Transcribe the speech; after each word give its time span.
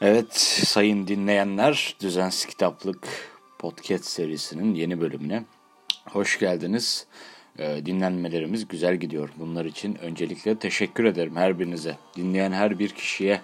Evet 0.00 0.36
sayın 0.66 1.06
dinleyenler 1.06 1.96
Düzensiz 2.00 2.46
Kitaplık 2.46 3.08
podcast 3.58 4.04
serisinin 4.04 4.74
yeni 4.74 5.00
bölümüne 5.00 5.44
hoş 6.04 6.38
geldiniz. 6.38 7.06
Ee, 7.58 7.86
dinlenmelerimiz 7.86 8.68
güzel 8.68 8.96
gidiyor. 8.96 9.28
Bunlar 9.36 9.64
için 9.64 9.94
öncelikle 9.94 10.58
teşekkür 10.58 11.04
ederim 11.04 11.36
her 11.36 11.58
birinize. 11.58 11.98
Dinleyen 12.16 12.52
her 12.52 12.78
bir 12.78 12.88
kişiye 12.88 13.40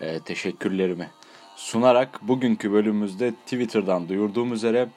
e, 0.00 0.20
teşekkürlerimi 0.20 1.10
sunarak 1.56 2.20
bugünkü 2.22 2.72
bölümümüzde 2.72 3.32
Twitter'dan 3.32 4.08
duyurduğum 4.08 4.52
üzere 4.52 4.88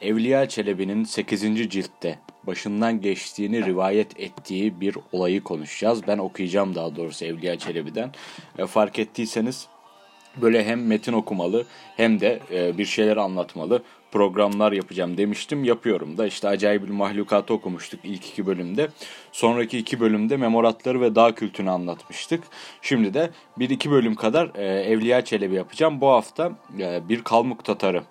Evliya 0.00 0.48
Çelebi'nin 0.48 1.04
8. 1.04 1.70
ciltte 1.70 2.18
başından 2.46 3.00
geçtiğini 3.00 3.64
rivayet 3.64 4.20
ettiği 4.20 4.80
bir 4.80 4.96
olayı 5.12 5.42
konuşacağız. 5.42 6.06
Ben 6.06 6.18
okuyacağım 6.18 6.74
daha 6.74 6.96
doğrusu 6.96 7.24
Evliya 7.24 7.58
Çelebi'den. 7.58 8.10
E, 8.58 8.66
fark 8.66 8.98
ettiyseniz 8.98 9.68
böyle 10.36 10.64
hem 10.64 10.86
metin 10.86 11.12
okumalı 11.12 11.66
hem 11.96 12.20
de 12.20 12.40
e, 12.52 12.78
bir 12.78 12.84
şeyler 12.84 13.16
anlatmalı 13.16 13.82
programlar 14.12 14.72
yapacağım 14.72 15.16
demiştim. 15.16 15.64
Yapıyorum 15.64 16.18
da 16.18 16.26
işte 16.26 16.48
Acayip 16.48 16.82
bir 16.82 16.88
Mahlukatı 16.88 17.54
okumuştuk 17.54 18.00
ilk 18.04 18.26
iki 18.28 18.46
bölümde. 18.46 18.88
Sonraki 19.32 19.78
iki 19.78 20.00
bölümde 20.00 20.36
memoratları 20.36 21.00
ve 21.00 21.14
dağ 21.14 21.34
kültünü 21.34 21.70
anlatmıştık. 21.70 22.44
Şimdi 22.82 23.14
de 23.14 23.30
bir 23.58 23.70
iki 23.70 23.90
bölüm 23.90 24.14
kadar 24.14 24.50
e, 24.54 24.64
Evliya 24.64 25.24
Çelebi 25.24 25.54
yapacağım. 25.54 26.00
Bu 26.00 26.08
hafta 26.08 26.52
e, 26.78 27.08
bir 27.08 27.24
Kalmuk 27.24 27.64
Tatarı 27.64 28.02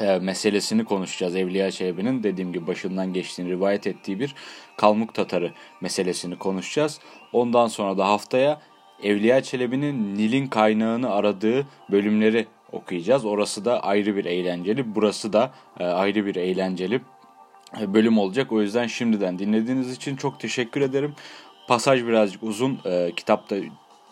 e, 0.00 0.18
meselesini 0.18 0.84
konuşacağız. 0.84 1.36
Evliya 1.36 1.70
Çelebi'nin 1.70 2.22
dediğim 2.22 2.52
gibi 2.52 2.66
başından 2.66 3.12
geçtiğini 3.12 3.50
rivayet 3.50 3.86
ettiği 3.86 4.20
bir 4.20 4.34
Kalmuk 4.76 5.14
Tatarı 5.14 5.52
meselesini 5.80 6.38
konuşacağız. 6.38 7.00
Ondan 7.32 7.66
sonra 7.66 7.98
da 7.98 8.08
haftaya 8.08 8.60
Evliya 9.02 9.42
Çelebi'nin 9.42 10.14
Nil'in 10.14 10.46
kaynağını 10.46 11.10
aradığı 11.10 11.66
bölümleri 11.90 12.46
okuyacağız. 12.72 13.24
Orası 13.24 13.64
da 13.64 13.82
ayrı 13.82 14.16
bir 14.16 14.24
eğlenceli, 14.24 14.94
burası 14.94 15.32
da 15.32 15.50
e, 15.80 15.84
ayrı 15.84 16.26
bir 16.26 16.36
eğlenceli 16.36 17.00
e, 17.80 17.94
bölüm 17.94 18.18
olacak. 18.18 18.52
O 18.52 18.62
yüzden 18.62 18.86
şimdiden 18.86 19.38
dinlediğiniz 19.38 19.92
için 19.92 20.16
çok 20.16 20.40
teşekkür 20.40 20.80
ederim. 20.80 21.14
Pasaj 21.68 22.06
birazcık 22.06 22.42
uzun, 22.42 22.78
kitapta 23.16 23.56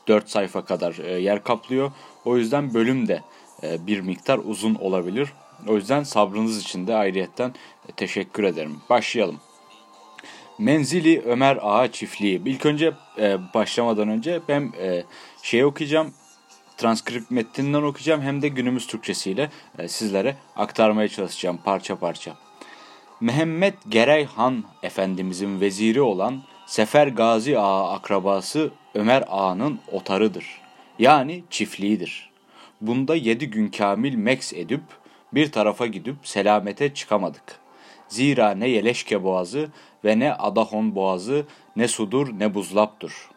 4 0.08 0.28
sayfa 0.30 0.64
kadar 0.64 1.18
yer 1.18 1.44
kaplıyor. 1.44 1.92
O 2.24 2.36
yüzden 2.36 2.74
bölüm 2.74 3.08
de 3.08 3.22
bir 3.62 4.00
miktar 4.00 4.40
uzun 4.44 4.74
olabilir. 4.74 5.28
O 5.66 5.76
yüzden 5.76 6.02
sabrınız 6.02 6.58
için 6.62 6.86
de 6.86 6.94
ayrıyetten 6.94 7.54
e, 7.88 7.92
teşekkür 7.92 8.44
ederim. 8.44 8.80
Başlayalım. 8.90 9.40
Menzili 10.58 11.22
Ömer 11.22 11.58
Ağa 11.62 11.92
Çiftliği. 11.92 12.42
İlk 12.44 12.66
önce 12.66 12.92
e, 13.18 13.38
başlamadan 13.54 14.08
önce 14.08 14.40
ben 14.48 14.72
e, 14.80 15.04
şey 15.42 15.64
okuyacağım. 15.64 16.14
Transkript 16.76 17.30
metninden 17.30 17.82
okuyacağım 17.82 18.22
hem 18.22 18.42
de 18.42 18.48
günümüz 18.48 18.86
Türkçesiyle 18.86 19.50
e, 19.78 19.88
sizlere 19.88 20.36
aktarmaya 20.56 21.08
çalışacağım 21.08 21.58
parça 21.64 21.96
parça. 21.96 22.36
Mehmet 23.20 23.74
Gerey 23.88 24.24
Han 24.24 24.64
Efendimizin 24.82 25.60
veziri 25.60 26.00
olan 26.00 26.42
Sefer 26.66 27.06
Gazi 27.06 27.58
Ağa 27.58 27.92
akrabası 27.92 28.70
Ömer 28.94 29.24
Ağa'nın 29.28 29.80
otarıdır. 29.92 30.60
Yani 30.98 31.44
çiftliğidir. 31.50 32.30
Bunda 32.80 33.14
yedi 33.14 33.50
gün 33.50 33.68
kamil 33.68 34.14
meks 34.14 34.52
edip 34.52 34.80
bir 35.32 35.52
tarafa 35.52 35.86
gidip 35.86 36.16
selamete 36.22 36.94
çıkamadık. 36.94 37.58
Zira 38.08 38.50
ne 38.50 38.68
Yeleşke 38.68 39.24
boğazı 39.24 39.68
ve 40.04 40.18
ne 40.18 40.32
Adahon 40.32 40.94
boğazı 40.94 41.46
ne 41.76 41.88
sudur 41.88 42.38
ne 42.38 42.54
buzlaptur. 42.54 43.30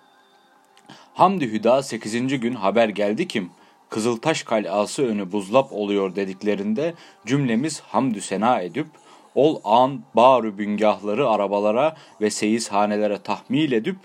Hamdi 1.14 1.52
Hüda 1.52 1.84
8. 1.84 2.40
gün 2.40 2.54
haber 2.54 2.90
geldi 2.90 3.28
kim? 3.28 3.50
Kızıltaş 3.90 4.44
kalası 4.44 5.08
önü 5.08 5.32
buzlap 5.32 5.74
oluyor 5.74 6.16
dediklerinde 6.16 6.94
cümlemiz 7.26 7.80
hamdü 7.80 8.22
sena 8.22 8.60
edip 8.62 8.88
ol 9.36 9.62
an 9.64 10.04
bağrı 10.16 10.58
büngahları 10.58 11.30
arabalara 11.30 11.96
ve 12.22 12.30
seyizhanelere 12.30 13.18
tahmil 13.18 13.72
edip 13.72 13.98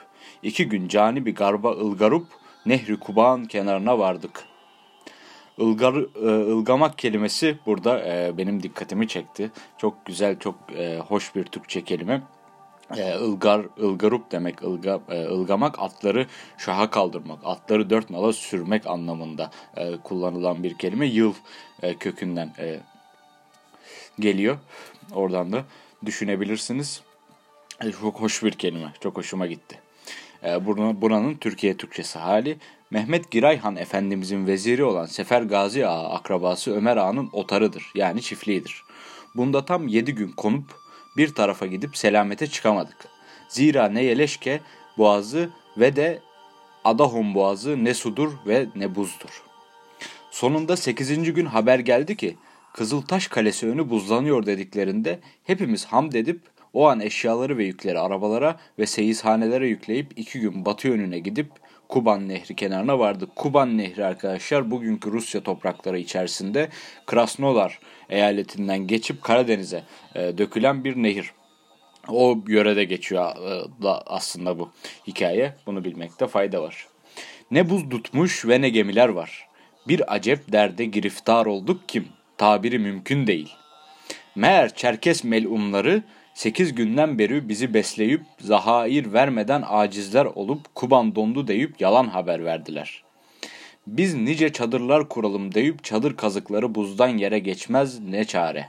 iki 0.42 0.68
gün 0.68 0.88
cani 0.88 1.26
bir 1.26 1.34
garba 1.34 1.70
ılgarup 1.70 2.26
nehri 2.66 3.00
Kuban 3.00 3.44
kenarına 3.44 3.98
vardık. 3.98 4.44
Ilgar, 5.58 5.94
e, 5.94 6.52
ılgamak 6.52 6.98
kelimesi 6.98 7.58
burada 7.66 8.00
e, 8.00 8.38
benim 8.38 8.62
dikkatimi 8.62 9.08
çekti. 9.08 9.50
Çok 9.78 10.06
güzel, 10.06 10.38
çok 10.38 10.54
e, 10.78 10.98
hoş 10.98 11.34
bir 11.34 11.44
Türkçe 11.44 11.84
kelime 11.84 12.22
ılgar, 13.20 13.66
ılgarup 13.80 14.32
demek, 14.32 14.62
ılga, 14.62 15.00
ılgamak 15.10 15.78
atları 15.78 16.26
şaha 16.58 16.90
kaldırmak, 16.90 17.38
atları 17.44 17.90
dört 17.90 18.10
nala 18.10 18.32
sürmek 18.32 18.86
anlamında 18.86 19.50
kullanılan 20.02 20.62
bir 20.62 20.78
kelime. 20.78 21.06
Yıl 21.06 21.34
kökünden 22.00 22.52
geliyor. 24.18 24.58
Oradan 25.14 25.52
da 25.52 25.64
düşünebilirsiniz. 26.04 27.02
Çok 28.00 28.20
hoş 28.20 28.42
bir 28.42 28.52
kelime, 28.52 28.92
çok 29.00 29.16
hoşuma 29.16 29.46
gitti. 29.46 29.80
Buranın 31.00 31.34
Türkiye 31.34 31.76
Türkçesi 31.76 32.18
hali. 32.18 32.58
Mehmet 32.90 33.30
Girayhan 33.30 33.76
Efendimizin 33.76 34.46
veziri 34.46 34.84
olan 34.84 35.06
Sefer 35.06 35.42
Gazi 35.42 35.86
Ağa 35.86 36.14
akrabası 36.14 36.76
Ömer 36.76 36.96
Ağa'nın 36.96 37.28
otarıdır 37.32 37.92
yani 37.94 38.22
çiftliğidir. 38.22 38.82
Bunda 39.36 39.64
tam 39.64 39.88
yedi 39.88 40.14
gün 40.14 40.28
konup 40.32 40.64
bir 41.16 41.34
tarafa 41.34 41.66
gidip 41.66 41.96
selamete 41.96 42.46
çıkamadık. 42.46 42.96
Zira 43.48 43.88
ne 43.88 44.02
Yeleşke 44.02 44.60
boğazı 44.98 45.50
ve 45.76 45.96
de 45.96 46.20
Adahon 46.84 47.34
boğazı 47.34 47.84
ne 47.84 47.94
sudur 47.94 48.32
ve 48.46 48.66
ne 48.74 48.94
buzdur. 48.94 49.42
Sonunda 50.30 50.76
8. 50.76 51.34
gün 51.34 51.46
haber 51.46 51.78
geldi 51.78 52.16
ki 52.16 52.36
Kızıltaş 52.72 53.28
Kalesi 53.28 53.66
önü 53.66 53.90
buzlanıyor 53.90 54.46
dediklerinde 54.46 55.18
hepimiz 55.44 55.84
hamd 55.84 56.12
edip 56.12 56.40
o 56.72 56.88
an 56.88 57.00
eşyaları 57.00 57.58
ve 57.58 57.64
yükleri 57.64 57.98
arabalara 57.98 58.56
ve 58.78 58.86
seyizhanelere 58.86 59.68
yükleyip 59.68 60.12
iki 60.16 60.40
gün 60.40 60.64
batı 60.64 60.88
yönüne 60.88 61.18
gidip 61.18 61.65
Kuban 61.88 62.28
Nehri 62.28 62.56
kenarına 62.56 62.98
vardık. 62.98 63.36
Kuban 63.36 63.78
Nehri 63.78 64.04
arkadaşlar 64.04 64.70
bugünkü 64.70 65.12
Rusya 65.12 65.42
toprakları 65.42 65.98
içerisinde 65.98 66.68
Krasnodar 67.06 67.78
eyaletinden 68.08 68.86
geçip 68.86 69.22
Karadeniz'e 69.22 69.82
e, 70.14 70.38
dökülen 70.38 70.84
bir 70.84 70.96
nehir. 70.96 71.30
O 72.08 72.38
yörede 72.48 72.84
geçiyor 72.84 73.30
e, 73.30 73.82
da 73.82 74.02
aslında 74.06 74.58
bu 74.58 74.70
hikaye. 75.06 75.54
Bunu 75.66 75.84
bilmekte 75.84 76.26
fayda 76.26 76.62
var. 76.62 76.86
Ne 77.50 77.70
buz 77.70 77.88
tutmuş 77.88 78.46
ve 78.46 78.60
ne 78.60 78.68
gemiler 78.68 79.08
var. 79.08 79.48
Bir 79.88 80.14
acep 80.14 80.52
derde 80.52 80.84
giriftar 80.84 81.46
olduk 81.46 81.80
kim? 81.88 82.08
Tabiri 82.38 82.78
mümkün 82.78 83.26
değil. 83.26 83.54
Meğer 84.34 84.74
Çerkes 84.74 85.24
melumları 85.24 86.02
sekiz 86.36 86.74
günden 86.74 87.18
beri 87.18 87.48
bizi 87.48 87.74
besleyip 87.74 88.22
zahair 88.40 89.12
vermeden 89.12 89.64
acizler 89.68 90.24
olup 90.24 90.74
Kuban 90.74 91.14
dondu 91.14 91.48
deyip 91.48 91.80
yalan 91.80 92.08
haber 92.08 92.44
verdiler. 92.44 93.04
Biz 93.86 94.14
nice 94.14 94.52
çadırlar 94.52 95.08
kuralım 95.08 95.54
deyip 95.54 95.84
çadır 95.84 96.16
kazıkları 96.16 96.74
buzdan 96.74 97.08
yere 97.08 97.38
geçmez 97.38 98.00
ne 98.00 98.24
çare. 98.24 98.68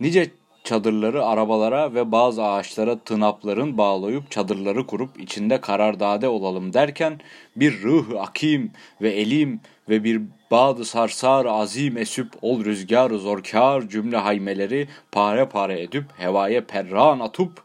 Nice 0.00 0.30
çadırları 0.64 1.24
arabalara 1.24 1.94
ve 1.94 2.12
bazı 2.12 2.44
ağaçlara 2.44 2.98
tınapların 2.98 3.78
bağlayıp 3.78 4.30
çadırları 4.30 4.86
kurup 4.86 5.20
içinde 5.20 5.60
karardade 5.60 6.28
olalım 6.28 6.72
derken 6.72 7.20
bir 7.56 7.82
ruh 7.82 8.20
akim 8.20 8.72
ve 9.00 9.10
elim 9.10 9.60
ve 9.88 10.04
bir 10.04 10.22
bazı 10.50 10.84
sarsar 10.84 11.46
azim 11.46 11.96
esüp 11.96 12.28
ol 12.42 12.64
rüzgar 12.64 13.10
zorkar 13.10 13.88
cümle 13.88 14.16
haymeleri 14.16 14.88
pare 15.12 15.48
pare 15.48 15.82
edip 15.82 16.04
hevaya 16.18 16.66
perran 16.66 17.20
atıp 17.20 17.62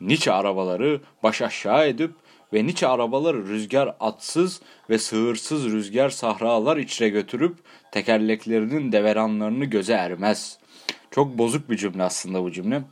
nice 0.00 0.32
arabaları 0.32 1.00
baş 1.22 1.42
aşağı 1.42 1.88
edip 1.88 2.10
ve 2.52 2.66
nice 2.66 2.86
arabaları 2.86 3.48
rüzgar 3.48 3.94
atsız 4.00 4.60
ve 4.90 4.98
sığırsız 4.98 5.64
rüzgar 5.64 6.10
sahralar 6.10 6.76
içre 6.76 7.08
götürüp 7.08 7.56
tekerleklerinin 7.92 8.92
deveranlarını 8.92 9.64
göze 9.64 9.92
ermez. 9.92 10.58
Çok 11.10 11.38
bozuk 11.38 11.70
bir 11.70 11.76
cümle 11.76 12.02
aslında 12.02 12.42
bu 12.42 12.52
cümle. 12.52 12.82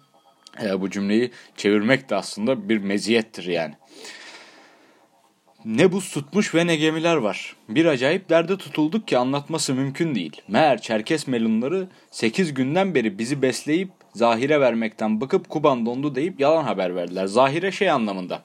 E, 0.62 0.80
bu 0.80 0.90
cümleyi 0.90 1.30
çevirmek 1.56 2.10
de 2.10 2.16
aslında 2.16 2.68
bir 2.68 2.78
meziyettir 2.78 3.44
yani. 3.44 3.74
Ne 5.64 5.92
buz 5.92 6.10
tutmuş 6.10 6.54
ve 6.54 6.66
ne 6.66 6.76
gemiler 6.76 7.16
var. 7.16 7.56
Bir 7.68 7.84
acayip 7.84 8.28
derde 8.28 8.56
tutulduk 8.56 9.08
ki 9.08 9.18
anlatması 9.18 9.74
mümkün 9.74 10.14
değil. 10.14 10.42
Meğer 10.48 10.80
Çerkes 10.80 11.26
melunları 11.26 11.88
8 12.10 12.54
günden 12.54 12.94
beri 12.94 13.18
bizi 13.18 13.42
besleyip 13.42 13.90
zahire 14.14 14.60
vermekten 14.60 15.20
bıkıp 15.20 15.48
Kuban 15.48 15.86
dondu 15.86 16.14
deyip 16.14 16.40
yalan 16.40 16.64
haber 16.64 16.94
verdiler. 16.94 17.26
Zahire 17.26 17.72
şey 17.72 17.90
anlamında. 17.90 18.42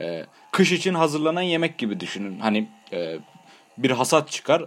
E, 0.00 0.24
kış 0.52 0.72
için 0.72 0.94
hazırlanan 0.94 1.42
yemek 1.42 1.78
gibi 1.78 2.00
düşünün. 2.00 2.38
Hani 2.38 2.68
e, 2.92 3.18
bir 3.78 3.90
hasat 3.90 4.30
çıkar 4.30 4.64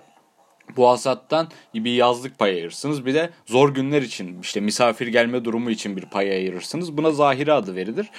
bu 0.78 0.90
hasattan 0.90 1.48
bir 1.74 1.94
yazlık 1.94 2.40
pay 2.40 2.52
ayırırsınız. 2.52 3.06
Bir 3.06 3.14
de 3.14 3.30
zor 3.46 3.74
günler 3.74 4.02
için 4.02 4.42
işte 4.42 4.60
misafir 4.60 5.08
gelme 5.08 5.46
durumu 5.46 5.72
için 5.72 5.98
bir 5.98 6.06
pay 6.06 6.32
ayırırsınız. 6.32 6.98
Buna 6.98 7.12
zahire 7.12 7.54
adı 7.54 7.76
verilir. 7.76 8.10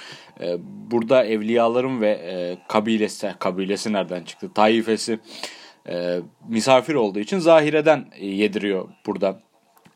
Ee, 0.41 0.55
burada 0.91 1.25
evliyaların 1.25 2.01
ve 2.01 2.09
e, 2.09 2.57
kabilesi, 2.67 3.35
kabilesi 3.39 3.93
nereden 3.93 4.23
çıktı? 4.23 4.51
Taifesi 4.55 5.19
e, 5.89 6.19
misafir 6.47 6.95
olduğu 6.95 7.19
için 7.19 7.39
zahireden 7.39 8.05
yediriyor 8.19 8.89
burada 9.05 9.39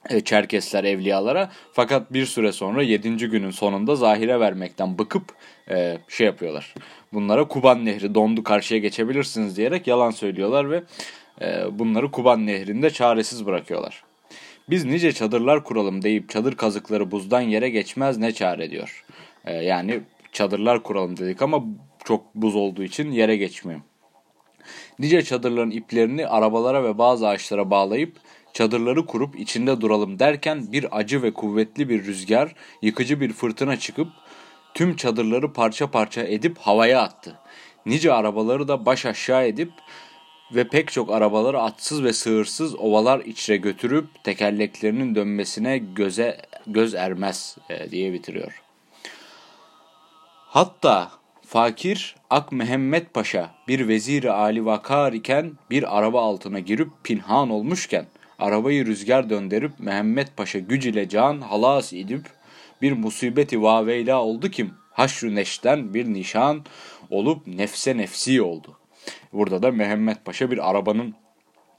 e, 0.09 0.21
Çerkesler 0.21 0.83
evliyalara. 0.83 1.49
Fakat 1.73 2.13
bir 2.13 2.25
süre 2.25 2.51
sonra 2.51 2.83
7. 2.83 3.17
günün 3.17 3.51
sonunda 3.51 3.95
zahire 3.95 4.39
vermekten 4.39 4.97
bıkıp 4.97 5.23
e, 5.69 5.97
şey 6.07 6.27
yapıyorlar. 6.27 6.73
Bunlara 7.13 7.47
Kuban 7.47 7.85
Nehri 7.85 8.15
dondu 8.15 8.43
karşıya 8.43 8.79
geçebilirsiniz 8.79 9.57
diyerek 9.57 9.87
yalan 9.87 10.11
söylüyorlar 10.11 10.71
ve 10.71 10.77
e, 10.77 10.83
bunları 11.71 12.11
Kuban 12.11 12.45
Nehri'nde 12.45 12.89
çaresiz 12.89 13.45
bırakıyorlar. 13.45 14.03
Biz 14.69 14.85
nice 14.85 15.11
çadırlar 15.11 15.63
kuralım 15.63 16.01
deyip 16.01 16.29
çadır 16.29 16.55
kazıkları 16.55 17.11
buzdan 17.11 17.41
yere 17.41 17.69
geçmez 17.69 18.17
ne 18.17 18.31
çare 18.31 18.71
diyor. 18.71 19.05
E, 19.45 19.53
yani 19.53 19.99
çadırlar 20.31 20.83
kuralım 20.83 21.17
dedik 21.17 21.41
ama 21.41 21.63
çok 22.03 22.35
buz 22.35 22.55
olduğu 22.55 22.83
için 22.83 23.11
yere 23.11 23.37
geçmiyor. 23.37 23.81
Nice 24.99 25.21
çadırların 25.21 25.71
iplerini 25.71 26.27
arabalara 26.27 26.83
ve 26.83 26.97
bazı 26.97 27.27
ağaçlara 27.27 27.71
bağlayıp 27.71 28.17
çadırları 28.53 29.05
kurup 29.05 29.39
içinde 29.39 29.81
duralım 29.81 30.19
derken 30.19 30.71
bir 30.71 30.97
acı 30.97 31.23
ve 31.23 31.33
kuvvetli 31.33 31.89
bir 31.89 32.05
rüzgar, 32.05 32.55
yıkıcı 32.81 33.21
bir 33.21 33.33
fırtına 33.33 33.79
çıkıp 33.79 34.07
tüm 34.73 34.95
çadırları 34.95 35.53
parça 35.53 35.91
parça 35.91 36.23
edip 36.23 36.57
havaya 36.57 37.01
attı. 37.01 37.39
Nice 37.85 38.13
arabaları 38.13 38.67
da 38.67 38.85
baş 38.85 39.05
aşağı 39.05 39.47
edip 39.47 39.71
ve 40.51 40.67
pek 40.67 40.91
çok 40.91 41.11
arabaları 41.11 41.61
atsız 41.61 42.03
ve 42.03 42.13
sığırsız 42.13 42.75
ovalar 42.75 43.19
içre 43.19 43.57
götürüp 43.57 44.23
tekerleklerinin 44.23 45.15
dönmesine 45.15 45.77
göze 45.77 46.41
göz 46.67 46.95
ermez 46.95 47.57
e, 47.69 47.91
diye 47.91 48.13
bitiriyor. 48.13 48.61
Hatta 50.47 51.11
fakir 51.45 52.15
Ak 52.29 52.51
Mehmet 52.51 53.13
Paşa 53.13 53.51
bir 53.67 53.87
veziri 53.87 54.31
Ali 54.31 54.65
Vakar 54.65 55.13
iken 55.13 55.51
bir 55.69 55.97
araba 55.97 56.21
altına 56.21 56.59
girip 56.59 56.89
pinhan 57.03 57.49
olmuşken 57.49 58.05
arabayı 58.39 58.85
rüzgar 58.85 59.29
döndürüp 59.29 59.79
Mehmet 59.79 60.37
Paşa 60.37 60.59
güc 60.59 60.89
ile 60.89 61.09
can 61.09 61.41
halas 61.41 61.93
edip 61.93 62.25
bir 62.81 62.91
musibeti 62.91 63.61
vaveyla 63.61 64.21
oldu 64.21 64.49
kim 64.51 64.73
haşru 64.91 65.35
neşten 65.35 65.93
bir 65.93 66.05
nişan 66.05 66.65
olup 67.09 67.47
nefse 67.47 67.97
nefsi 67.97 68.41
oldu. 68.41 68.77
Burada 69.33 69.63
da 69.63 69.71
Mehmet 69.71 70.25
Paşa 70.25 70.51
bir 70.51 70.69
arabanın 70.69 71.15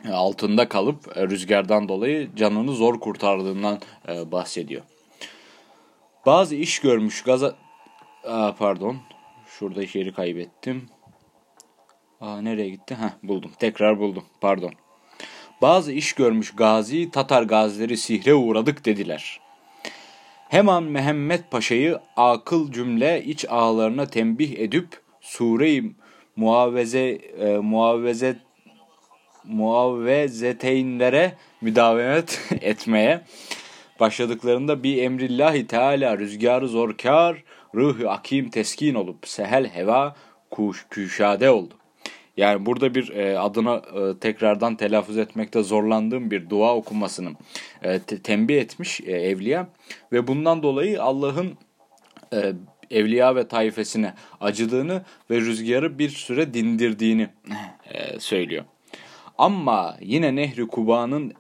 e, 0.04 0.10
altında 0.10 0.68
kalıp 0.68 1.16
e, 1.16 1.28
rüzgardan 1.28 1.88
dolayı 1.88 2.34
canını 2.36 2.72
zor 2.72 3.00
kurtardığından 3.00 3.78
e, 4.08 4.32
bahsediyor. 4.32 4.82
Bazı 6.26 6.54
iş 6.54 6.78
görmüş 6.78 7.22
gaza... 7.22 7.56
Aa, 8.24 8.54
pardon. 8.58 8.96
Şurada 9.46 9.82
yeri 9.82 10.12
kaybettim. 10.12 10.88
Aa, 12.20 12.40
nereye 12.40 12.68
gitti? 12.68 12.94
Heh, 12.94 13.28
buldum. 13.28 13.50
Tekrar 13.58 13.98
buldum. 13.98 14.24
Pardon. 14.40 14.72
Bazı 15.62 15.92
iş 15.92 16.12
görmüş 16.12 16.54
gazi 16.54 17.10
Tatar 17.10 17.42
gazileri 17.42 17.96
sihre 17.96 18.34
uğradık 18.34 18.84
dediler. 18.84 19.40
Hemen 20.48 20.82
Mehmet 20.82 21.50
Paşa'yı 21.50 21.98
akıl 22.16 22.72
cümle 22.72 23.24
iç 23.24 23.44
ağlarına 23.48 24.06
tembih 24.06 24.58
edip 24.58 25.00
sure-i 25.20 25.92
muavveze 26.38 27.19
e, 27.40 27.58
muavvezet 27.58 28.37
muavvezeteynlere 29.44 31.32
müdavemet 31.61 32.40
etmeye 32.61 33.20
başladıklarında 34.00 34.82
bir 34.82 35.02
emrillahi 35.02 35.67
teala 35.67 36.19
rüzgarı 36.19 36.69
zorkar, 36.69 37.43
ruhu 37.75 38.11
akim 38.11 38.50
teskin 38.50 38.94
olup 38.94 39.29
sehel 39.29 39.67
heva 39.67 40.17
kuş, 40.50 40.87
küşade 40.90 41.50
oldu. 41.50 41.75
Yani 42.37 42.67
burada 42.67 42.94
bir 42.94 43.08
e, 43.08 43.38
adına 43.38 43.75
e, 43.76 44.19
tekrardan 44.19 44.76
telaffuz 44.76 45.19
etmekte 45.19 45.62
zorlandığım 45.62 46.31
bir 46.31 46.50
dua 46.50 46.75
okumasını 46.76 47.31
e, 47.82 47.99
te, 47.99 48.23
tembih 48.23 48.56
etmiş 48.56 49.00
e, 49.00 49.12
evliya 49.12 49.69
ve 50.12 50.26
bundan 50.26 50.62
dolayı 50.62 51.02
Allah'ın 51.02 51.58
e, 52.32 52.52
evliya 52.90 53.37
ve 53.37 53.49
taifesine 53.49 54.14
acıdığını 54.40 55.02
ve 55.31 55.40
rüzgarı 55.40 55.99
bir 55.99 56.08
süre 56.08 56.55
dindirdiğini 56.55 57.29
e, 57.90 58.20
söylüyor. 58.20 58.64
Ama 59.38 59.96
yine 60.00 60.37
Nehri 60.37 60.67
Kuba'nın 60.67 61.32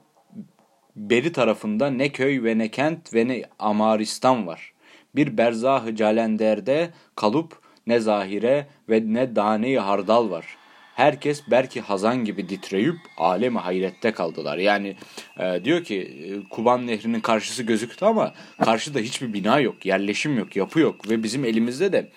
beri 0.96 1.32
tarafında 1.32 1.90
ne 1.90 2.08
köy 2.08 2.44
ve 2.44 2.58
ne 2.58 2.68
kent 2.68 3.14
ve 3.14 3.28
ne 3.28 3.42
amaristan 3.58 4.46
var. 4.46 4.72
Bir 5.14 5.36
berzah-ı 5.36 5.96
calenderde 5.96 6.90
kalıp 7.14 7.60
ne 7.86 8.00
zahire 8.00 8.66
ve 8.88 9.02
ne 9.06 9.36
dane 9.36 9.78
hardal 9.78 10.30
var 10.30 10.57
herkes 10.98 11.42
belki 11.50 11.80
hazan 11.80 12.24
gibi 12.24 12.46
titreyip 12.46 12.96
alemi 13.16 13.58
hayrette 13.58 14.12
kaldılar. 14.12 14.58
Yani 14.58 14.96
e, 15.40 15.64
diyor 15.64 15.84
ki 15.84 15.96
e, 15.96 16.48
Kuban 16.48 16.86
Nehri'nin 16.86 17.20
karşısı 17.20 17.62
gözüktü 17.62 18.04
ama 18.04 18.34
karşıda 18.64 18.98
hiçbir 18.98 19.32
bina 19.32 19.60
yok, 19.60 19.86
yerleşim 19.86 20.38
yok, 20.38 20.56
yapı 20.56 20.80
yok 20.80 21.10
ve 21.10 21.22
bizim 21.22 21.44
elimizde 21.44 21.92
de 21.92 22.08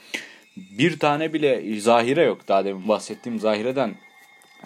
bir 0.57 1.00
tane 1.00 1.33
bile 1.33 1.80
zahire 1.80 2.24
yok. 2.24 2.48
Daha 2.48 2.66
demin 2.66 2.88
bahsettiğim 2.88 3.39
zahireden 3.39 3.95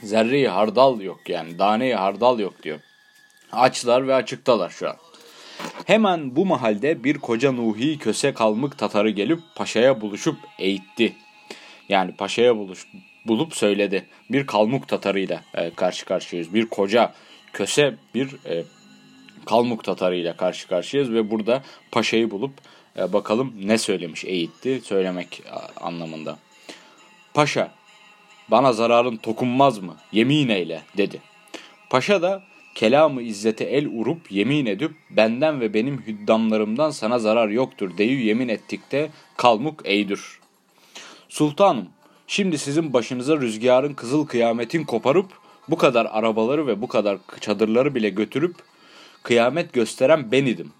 zerreyi 0.03 0.47
hardal 0.47 1.01
yok 1.01 1.29
yani 1.29 1.59
daneyi 1.59 1.95
hardal 1.95 2.39
yok 2.39 2.63
diyor. 2.63 2.79
Açlar 3.51 4.07
ve 4.07 4.15
açıktalar 4.15 4.69
şu 4.69 4.89
an. 4.89 4.95
Hemen 5.85 6.35
bu 6.35 6.45
mahalde 6.45 7.03
bir 7.03 7.17
koca 7.17 7.51
Nuhi 7.51 7.97
köse 7.97 8.33
kalmık 8.33 8.77
Tatarı 8.77 9.09
gelip 9.09 9.39
paşaya 9.55 10.01
buluşup 10.01 10.37
eğitti. 10.59 11.15
Yani 11.89 12.11
paşaya 12.11 12.57
buluş, 12.57 12.87
bulup 13.25 13.55
söyledi. 13.55 14.05
Bir 14.29 14.47
Kalmuk 14.47 14.87
Tatarıyla 14.87 15.41
e, 15.53 15.69
karşı 15.69 16.05
karşıyayız. 16.05 16.53
Bir 16.53 16.65
koca 16.65 17.13
köse 17.53 17.95
bir 18.15 18.27
e, 18.45 18.63
Kalmuk 19.45 19.83
Tatarıyla 19.83 20.37
karşı 20.37 20.67
karşıyayız 20.67 21.13
ve 21.13 21.31
burada 21.31 21.63
paşayı 21.91 22.31
bulup 22.31 22.53
e, 22.97 23.13
bakalım 23.13 23.53
ne 23.63 23.77
söylemiş 23.77 24.25
eğitti 24.25 24.81
söylemek 24.83 25.43
anlamında. 25.81 26.37
Paşa 27.33 27.71
bana 28.47 28.73
zararın 28.73 29.17
tokunmaz 29.17 29.79
mı 29.79 29.95
yemin 30.11 30.49
eyle 30.49 30.81
dedi. 30.97 31.21
Paşa 31.89 32.21
da 32.21 32.43
kelamı 32.75 33.21
izzete 33.21 33.63
el 33.63 33.87
urup 33.87 34.31
yemin 34.31 34.65
edip 34.65 34.91
benden 35.09 35.61
ve 35.61 35.73
benim 35.73 36.01
hüddamlarımdan 36.01 36.89
sana 36.89 37.19
zarar 37.19 37.49
yoktur 37.49 37.97
deyü 37.97 38.21
yemin 38.21 38.47
ettikte 38.47 39.09
kalmuk 39.37 39.81
eydür. 39.85 40.39
Sultanım 41.29 41.89
Şimdi 42.27 42.57
sizin 42.57 42.93
başınıza 42.93 43.37
rüzgarın 43.37 43.93
kızıl 43.93 44.25
kıyametin 44.25 44.83
koparıp 44.83 45.25
bu 45.69 45.77
kadar 45.77 46.07
arabaları 46.11 46.67
ve 46.67 46.81
bu 46.81 46.87
kadar 46.87 47.17
çadırları 47.41 47.95
bile 47.95 48.09
götürüp 48.09 48.55
kıyamet 49.23 49.73
gösteren 49.73 50.31
ben 50.31 50.45
idim. 50.45 50.71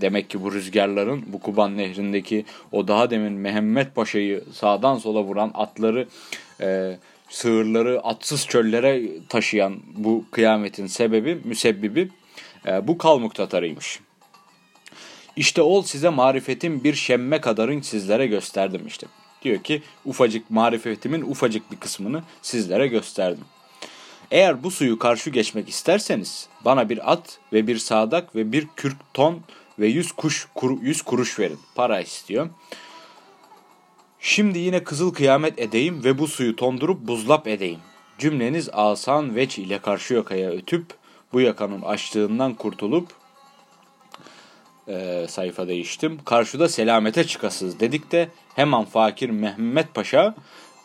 Demek 0.00 0.30
ki 0.30 0.42
bu 0.42 0.52
rüzgarların 0.52 1.24
bu 1.26 1.40
Kuban 1.40 1.76
Nehri'ndeki 1.76 2.44
o 2.72 2.88
daha 2.88 3.10
demin 3.10 3.32
Mehmet 3.32 3.94
Paşa'yı 3.94 4.44
sağdan 4.52 4.98
sola 4.98 5.22
vuran 5.22 5.50
atları, 5.54 6.08
e, 6.60 6.98
sığırları 7.28 8.00
atsız 8.00 8.46
çöllere 8.46 9.02
taşıyan 9.28 9.76
bu 9.96 10.24
kıyametin 10.30 10.86
sebebi, 10.86 11.40
müsebbibi 11.44 12.08
e, 12.66 12.88
bu 12.88 12.98
Kalmuk 12.98 13.34
Tatarıymış. 13.34 14.00
İşte 15.36 15.62
ol 15.62 15.82
size 15.82 16.08
marifetin 16.08 16.84
bir 16.84 16.94
şemme 16.94 17.40
kadarın 17.40 17.80
sizlere 17.80 18.26
gösterdim 18.26 18.86
işte. 18.86 19.06
Diyor 19.42 19.62
ki 19.62 19.82
ufacık 20.04 20.50
marifetimin 20.50 21.22
ufacık 21.22 21.72
bir 21.72 21.76
kısmını 21.76 22.22
sizlere 22.42 22.86
gösterdim. 22.86 23.44
Eğer 24.30 24.62
bu 24.62 24.70
suyu 24.70 24.98
karşı 24.98 25.30
geçmek 25.30 25.68
isterseniz 25.68 26.48
bana 26.64 26.88
bir 26.88 27.12
at 27.12 27.38
ve 27.52 27.66
bir 27.66 27.78
sadak 27.78 28.36
ve 28.36 28.52
bir 28.52 28.66
kürk 28.76 28.96
ton 29.14 29.42
ve 29.78 29.86
yüz 29.86 30.12
kuş 30.12 30.48
kur, 30.54 30.82
yüz 30.82 31.02
kuruş 31.02 31.38
verin. 31.38 31.58
Para 31.74 32.00
istiyor. 32.00 32.48
Şimdi 34.20 34.58
yine 34.58 34.84
kızıl 34.84 35.14
kıyamet 35.14 35.58
edeyim 35.58 36.04
ve 36.04 36.18
bu 36.18 36.28
suyu 36.28 36.56
tondurup 36.56 37.00
buzlap 37.00 37.46
edeyim. 37.46 37.80
Cümleniz 38.18 38.68
asan 38.72 39.34
veç 39.34 39.58
ile 39.58 39.78
karşı 39.78 40.14
yakaya 40.14 40.50
ötüp 40.50 40.86
bu 41.32 41.40
yakanın 41.40 41.82
açlığından 41.82 42.54
kurtulup 42.54 43.08
e, 44.88 45.26
sayfa 45.28 45.68
değiştim. 45.68 46.18
Karşıda 46.24 46.68
selamete 46.68 47.24
çıkasız 47.24 47.80
dedik 47.80 48.12
de 48.12 48.28
hemen 48.54 48.84
fakir 48.84 49.30
Mehmet 49.30 49.94
Paşa 49.94 50.34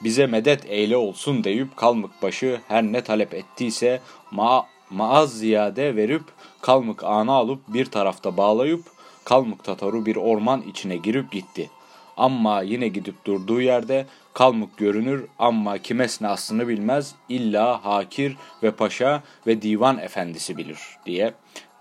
bize 0.04 0.26
medet 0.26 0.66
eyle 0.66 0.98
olsun 0.98 1.44
deyip 1.44 1.78
kalmık 1.78 2.22
başı 2.22 2.62
her 2.68 2.84
ne 2.84 3.02
talep 3.02 3.34
ettiyse 3.34 4.00
ma 4.32 4.66
maaz 4.90 5.38
ziyade 5.38 5.96
verip 5.96 6.24
kalmık 6.62 7.04
ana 7.04 7.34
alıp 7.34 7.60
bir 7.68 7.86
tarafta 7.86 8.38
bağlayıp 8.38 8.84
kalmık 9.24 9.64
tataru 9.64 10.06
bir 10.06 10.16
orman 10.16 10.62
içine 10.62 10.98
girip 10.98 11.32
gitti. 11.32 11.70
Ama 12.18 12.62
yine 12.62 12.88
gidip 12.88 13.26
durduğu 13.26 13.62
yerde 13.62 14.06
kalmuk 14.34 14.78
görünür 14.78 15.26
ama 15.40 15.78
kimesine 15.78 16.28
aslını 16.28 16.68
bilmez 16.68 17.16
illa 17.30 17.86
hakir 17.86 18.36
ve 18.64 18.72
paşa 18.72 19.24
ve 19.48 19.62
divan 19.62 19.98
efendisi 19.98 20.58
bilir 20.58 20.80
diye 21.06 21.34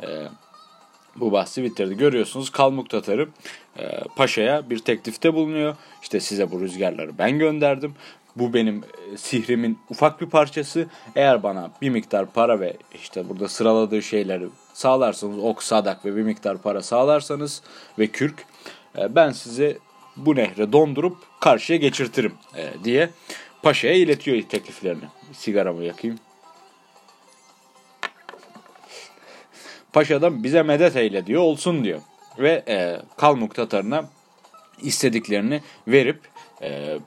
e, 0.03 0.07
bu 1.17 1.33
bahsi 1.33 1.63
bitirdi. 1.63 1.97
Görüyorsunuz 1.97 2.51
Kalmuk 2.51 2.91
Tatarı 2.91 3.29
e, 3.79 4.01
paşaya 4.17 4.71
bir 4.71 4.79
teklifte 4.79 5.35
bulunuyor. 5.35 5.77
İşte 6.03 6.21
size 6.21 6.51
bu 6.51 6.61
rüzgarları 6.61 7.19
ben 7.19 7.39
gönderdim. 7.39 7.95
Bu 8.37 8.55
benim 8.55 8.85
e, 9.13 9.17
sihrimin 9.17 9.79
ufak 9.91 10.21
bir 10.21 10.27
parçası. 10.27 10.87
Eğer 11.17 11.43
bana 11.43 11.71
bir 11.83 11.91
miktar 11.91 12.27
para 12.27 12.61
ve 12.61 12.77
işte 12.95 13.29
burada 13.29 13.49
sıraladığı 13.49 14.03
şeyleri 14.03 14.47
sağlarsanız 14.75 15.39
ok, 15.39 15.63
sadak 15.63 16.05
ve 16.05 16.17
bir 16.17 16.23
miktar 16.23 16.59
para 16.59 16.83
sağlarsanız 16.83 17.63
ve 17.99 18.07
kürk 18.07 18.45
e, 18.99 19.15
ben 19.15 19.31
size 19.31 19.79
bu 20.17 20.37
nehre 20.37 20.73
dondurup 20.73 21.17
karşıya 21.41 21.79
geçirtirim 21.79 22.33
e, 22.57 22.85
diye 22.85 23.11
paşaya 23.63 23.95
iletiyor 23.95 24.43
tekliflerini. 24.43 25.05
Sigaramı 25.33 25.85
yakayım. 25.85 26.19
Paşadan 29.93 30.45
bize 30.45 30.63
medet 30.63 30.97
eyle 30.97 31.27
diyor 31.27 31.43
olsun 31.43 31.85
diyor. 31.85 32.01
Ve 32.39 32.65
e, 32.69 33.01
Kalmuk 33.17 33.55
Tatarına 33.55 34.05
istediklerini 34.83 35.61
verip 35.89 36.21
e, 36.63 36.99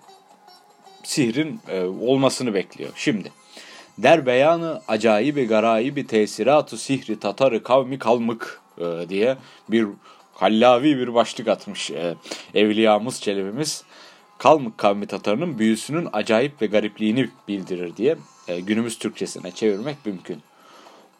sihrin 1.03 1.59
e, 1.67 1.81
olmasını 1.81 2.53
bekliyor. 2.53 2.91
Şimdi 2.95 3.31
der 3.97 4.25
beyanı 4.25 4.81
acayibi 4.87 5.47
garayibi 5.47 6.07
tesiratı 6.07 6.77
sihri 6.77 7.19
tatarı 7.19 7.63
kavmi 7.63 7.99
kalmık 7.99 8.61
e, 8.77 9.09
diye 9.09 9.37
bir 9.69 9.87
kallavi 10.39 10.97
bir 10.97 11.13
başlık 11.13 11.47
atmış 11.47 11.91
e, 11.91 12.15
evliyamız 12.53 13.21
çelebimiz. 13.21 13.83
Kalmık 14.37 14.77
kavmi 14.77 15.07
Tatarının 15.07 15.59
büyüsünün 15.59 16.07
acayip 16.13 16.61
ve 16.61 16.65
garipliğini 16.65 17.29
bildirir 17.47 17.95
diye 17.97 18.17
e, 18.47 18.59
günümüz 18.59 18.99
Türkçesine 18.99 19.51
çevirmek 19.51 20.05
mümkün. 20.05 20.41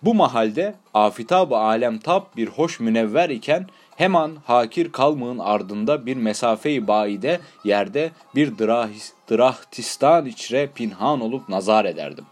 Bu 0.03 0.13
mahalde 0.13 0.75
afitab-ı 0.93 1.57
alem 1.57 1.99
tab 1.99 2.21
bir 2.37 2.47
hoş 2.47 2.79
münevver 2.79 3.29
iken 3.29 3.67
hemen 3.95 4.31
hakir 4.45 4.91
kalmığın 4.91 5.39
ardında 5.39 6.05
bir 6.05 6.17
mesafe-i 6.17 6.87
baide 6.87 7.39
yerde 7.63 8.11
bir 8.35 8.57
drahis, 8.57 9.13
drahtistan 9.31 10.25
içre 10.25 10.69
pinhan 10.75 11.21
olup 11.21 11.49
nazar 11.49 11.85
ederdim. 11.85 12.25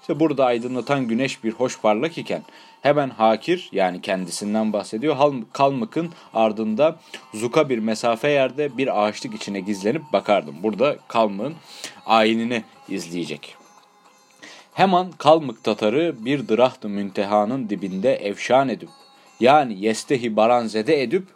İşte 0.00 0.20
burada 0.20 0.44
aydınlatan 0.44 1.08
güneş 1.08 1.44
bir 1.44 1.52
hoş 1.52 1.80
parlak 1.80 2.18
iken 2.18 2.42
hemen 2.82 3.10
hakir 3.10 3.68
yani 3.72 4.00
kendisinden 4.00 4.72
bahsediyor. 4.72 5.16
Kalmık'ın 5.52 6.10
ardında 6.34 6.96
zuka 7.34 7.68
bir 7.68 7.78
mesafe 7.78 8.30
yerde 8.30 8.76
bir 8.76 9.02
ağaçlık 9.02 9.34
içine 9.34 9.60
gizlenip 9.60 10.02
bakardım. 10.12 10.54
Burada 10.62 10.96
Kalmık'ın 11.08 11.54
ayinini 12.06 12.62
izleyecek. 12.88 13.59
Hemen 14.80 15.10
Kalmık 15.18 15.64
Tatarı 15.64 16.14
bir 16.24 16.48
dıraht 16.48 16.84
müntehanın 16.84 17.68
dibinde 17.68 18.16
evşan 18.16 18.68
edip 18.68 18.88
yani 19.40 19.84
yestehi 19.84 20.36
baranzede 20.36 21.02
edip 21.02 21.26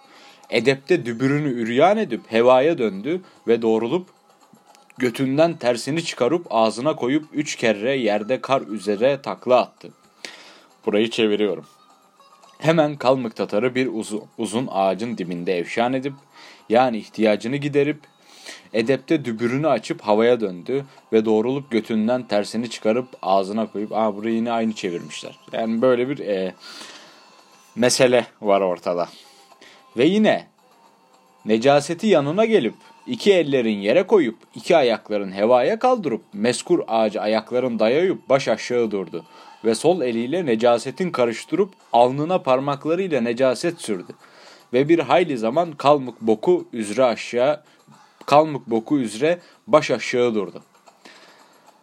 edepte 0.50 1.06
dübürünü 1.06 1.48
üryan 1.48 1.98
edip 1.98 2.20
hevaya 2.32 2.78
döndü 2.78 3.20
ve 3.48 3.62
doğrulup 3.62 4.08
götünden 4.98 5.56
tersini 5.56 6.04
çıkarıp 6.04 6.46
ağzına 6.50 6.96
koyup 6.96 7.24
üç 7.32 7.56
kere 7.56 7.96
yerde 7.96 8.40
kar 8.40 8.62
üzere 8.62 9.22
takla 9.22 9.60
attı. 9.60 9.88
Burayı 10.86 11.10
çeviriyorum. 11.10 11.66
Hemen 12.58 12.96
Kalmık 12.96 13.36
Tatarı 13.36 13.74
bir 13.74 13.88
uzun, 13.92 14.22
uzun 14.38 14.68
ağacın 14.70 15.18
dibinde 15.18 15.58
evşan 15.58 15.92
edip 15.92 16.14
yani 16.68 16.98
ihtiyacını 16.98 17.56
giderip 17.56 18.00
edepte 18.72 19.24
dübürünü 19.24 19.68
açıp 19.68 20.00
havaya 20.00 20.40
döndü 20.40 20.84
ve 21.12 21.24
doğrulup 21.24 21.70
götünden 21.70 22.22
tersini 22.22 22.70
çıkarıp 22.70 23.08
ağzına 23.22 23.66
koyup 23.66 23.92
aa 23.92 24.16
burayı 24.16 24.34
yine 24.34 24.52
aynı 24.52 24.72
çevirmişler. 24.72 25.38
Yani 25.52 25.82
böyle 25.82 26.08
bir 26.08 26.18
e, 26.18 26.54
mesele 27.76 28.26
var 28.42 28.60
ortada. 28.60 29.08
Ve 29.96 30.04
yine 30.04 30.46
necaseti 31.44 32.06
yanına 32.06 32.44
gelip 32.44 32.74
iki 33.06 33.32
ellerin 33.32 33.78
yere 33.78 34.02
koyup 34.02 34.36
iki 34.54 34.76
ayakların 34.76 35.32
hevaya 35.32 35.78
kaldırıp 35.78 36.22
meskur 36.32 36.80
ağacı 36.88 37.20
ayakların 37.20 37.78
dayayıp 37.78 38.28
baş 38.28 38.48
aşağı 38.48 38.90
durdu 38.90 39.24
ve 39.64 39.74
sol 39.74 40.00
eliyle 40.00 40.46
necasetin 40.46 41.10
karıştırıp 41.10 41.70
alnına 41.92 42.38
parmaklarıyla 42.38 43.20
necaset 43.20 43.80
sürdü. 43.80 44.12
Ve 44.72 44.88
bir 44.88 44.98
hayli 44.98 45.38
zaman 45.38 45.72
kalmık 45.72 46.20
boku 46.20 46.68
üzere 46.72 47.04
aşağı 47.04 47.62
kalmık 48.26 48.70
boku 48.70 48.98
üzere 48.98 49.38
baş 49.66 49.90
aşağı 49.90 50.34
durdu. 50.34 50.62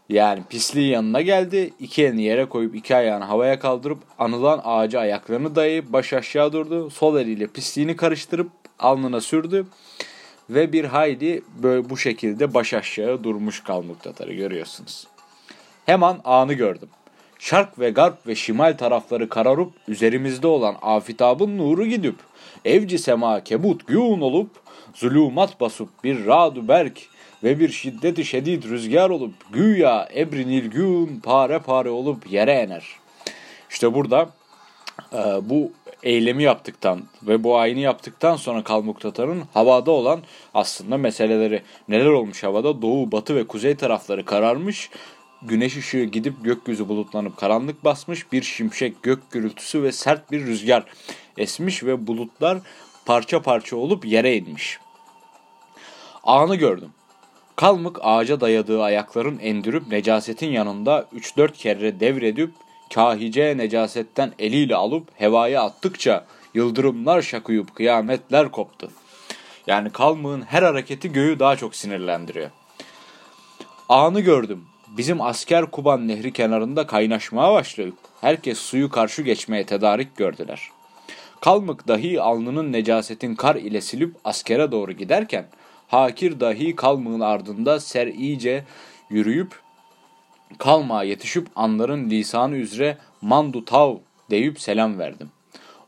Yani 0.10 0.44
pisliği 0.50 0.90
yanına 0.90 1.22
geldi. 1.22 1.74
iki 1.80 2.04
elini 2.04 2.22
yere 2.24 2.46
koyup 2.46 2.76
iki 2.76 2.96
ayağını 2.96 3.24
havaya 3.24 3.60
kaldırıp 3.60 3.98
anılan 4.20 4.62
ağaca 4.64 5.00
ayaklarını 5.00 5.56
dayayıp 5.56 5.94
baş 5.94 6.14
aşağı 6.14 6.54
durdu. 6.54 6.90
Sol 6.90 7.18
eliyle 7.18 7.48
pisliğini 7.48 7.96
karıştırıp 7.96 8.50
alnına 8.80 9.22
sürdü. 9.22 9.66
Ve 10.50 10.74
bir 10.74 10.86
hayli 10.86 11.42
böyle 11.64 11.90
bu 11.90 11.98
şekilde 11.98 12.54
baş 12.54 12.74
aşağı 12.74 13.24
durmuş 13.24 13.64
kalmık 13.64 14.04
Tatarı 14.04 14.34
görüyorsunuz. 14.34 15.08
Hemen 15.86 16.18
anı 16.24 16.54
gördüm. 16.54 16.90
Şark 17.40 17.80
ve 17.80 17.90
garp 17.90 18.28
ve 18.28 18.36
şimal 18.36 18.78
tarafları 18.78 19.30
kararıp 19.30 19.72
üzerimizde 19.88 20.48
olan 20.48 20.76
afitabın 20.82 21.58
nuru 21.58 21.86
gidip 21.86 22.16
evci 22.66 23.00
sema 23.00 23.44
kebut 23.44 23.88
gün 23.88 24.22
olup 24.22 24.50
zulümat 24.94 25.60
basıp 25.60 26.04
bir 26.04 26.26
radu 26.26 26.68
berk 26.68 27.00
ve 27.44 27.60
bir 27.60 27.70
şiddeti 27.70 28.26
şedid 28.26 28.64
rüzgar 28.64 29.10
olup 29.10 29.34
güya 29.54 30.10
ebrinil 30.16 30.72
gün 30.72 31.20
pare 31.20 31.60
pare 31.60 31.90
olup 31.90 32.32
yere 32.32 32.52
ener. 32.52 32.86
İşte 33.70 33.94
burada 33.94 34.30
e, 35.14 35.18
bu 35.42 35.72
eylemi 36.04 36.44
yaptıktan 36.44 37.02
ve 37.24 37.44
bu 37.44 37.58
ayini 37.58 37.82
yaptıktan 37.82 38.36
sonra 38.36 38.64
Kalmuk 38.64 39.02
Tatar'ın 39.02 39.44
havada 39.54 39.92
olan 39.92 40.22
aslında 40.54 40.98
meseleleri 40.98 41.62
neler 41.90 42.06
olmuş 42.06 42.44
havada 42.44 42.82
doğu, 42.82 43.12
batı 43.12 43.36
ve 43.36 43.48
kuzey 43.48 43.76
tarafları 43.76 44.26
kararmış 44.26 44.90
güneş 45.42 45.78
ışığı 45.78 46.04
gidip 46.04 46.44
gökyüzü 46.44 46.90
bulutlanıp 46.90 47.38
karanlık 47.38 47.84
basmış 47.84 48.32
bir 48.32 48.42
şimşek 48.42 49.04
gök 49.04 49.32
gürültüsü 49.32 49.84
ve 49.84 49.92
sert 49.92 50.32
bir 50.32 50.46
rüzgar 50.46 50.84
esmiş 51.38 51.84
ve 51.84 52.08
bulutlar 52.08 52.58
parça 53.06 53.42
parça 53.42 53.76
olup 53.76 54.06
yere 54.06 54.38
inmiş. 54.38 54.80
Anı 56.24 56.56
gördüm. 56.56 56.90
Kalmık 57.56 58.00
ağaca 58.02 58.42
dayadığı 58.42 58.82
ayakların 58.82 59.40
endürüp 59.40 59.88
necasetin 59.88 60.52
yanında 60.52 61.08
3-4 61.16 61.52
kere 61.52 62.00
devredip 62.00 62.52
kahice 62.94 63.58
necasetten 63.58 64.32
eliyle 64.40 64.76
alıp 64.76 65.08
hevaya 65.14 65.64
attıkça 65.64 66.26
yıldırımlar 66.54 67.22
şakuyup 67.22 67.76
kıyametler 67.76 68.52
koptu. 68.52 68.92
Yani 69.68 69.90
kalmığın 69.90 70.42
her 70.42 70.64
hareketi 70.64 71.12
göğü 71.12 71.40
daha 71.40 71.56
çok 71.56 71.76
sinirlendiriyor. 71.76 72.50
Anı 73.90 74.20
gördüm. 74.20 74.66
Bizim 74.88 75.22
asker 75.22 75.66
Kuban 75.66 76.08
Nehri 76.08 76.34
kenarında 76.34 76.88
kaynaşmaya 76.88 77.54
başladık. 77.54 77.94
Herkes 78.22 78.58
suyu 78.58 78.90
karşı 78.90 79.22
geçmeye 79.22 79.66
tedarik 79.66 80.18
gördüler. 80.18 80.70
Kalmık 81.42 81.88
dahi 81.88 82.22
alnının 82.22 82.72
necasetin 82.72 83.36
kar 83.36 83.56
ile 83.56 83.82
silip 83.82 84.16
askere 84.24 84.72
doğru 84.72 84.92
giderken 84.92 85.46
Hakir 85.88 86.40
dahi 86.40 86.76
kalmığın 86.76 87.20
ardında 87.20 87.80
ser 87.80 88.08
iyice 88.08 88.64
yürüyüp 89.10 89.60
kalma 90.58 91.04
yetişip 91.04 91.48
anların 91.56 92.10
lisanı 92.10 92.56
üzere 92.56 92.98
mandu 93.22 93.66
tav 93.66 93.96
deyip 94.30 94.62
selam 94.62 95.00
verdim. 95.00 95.30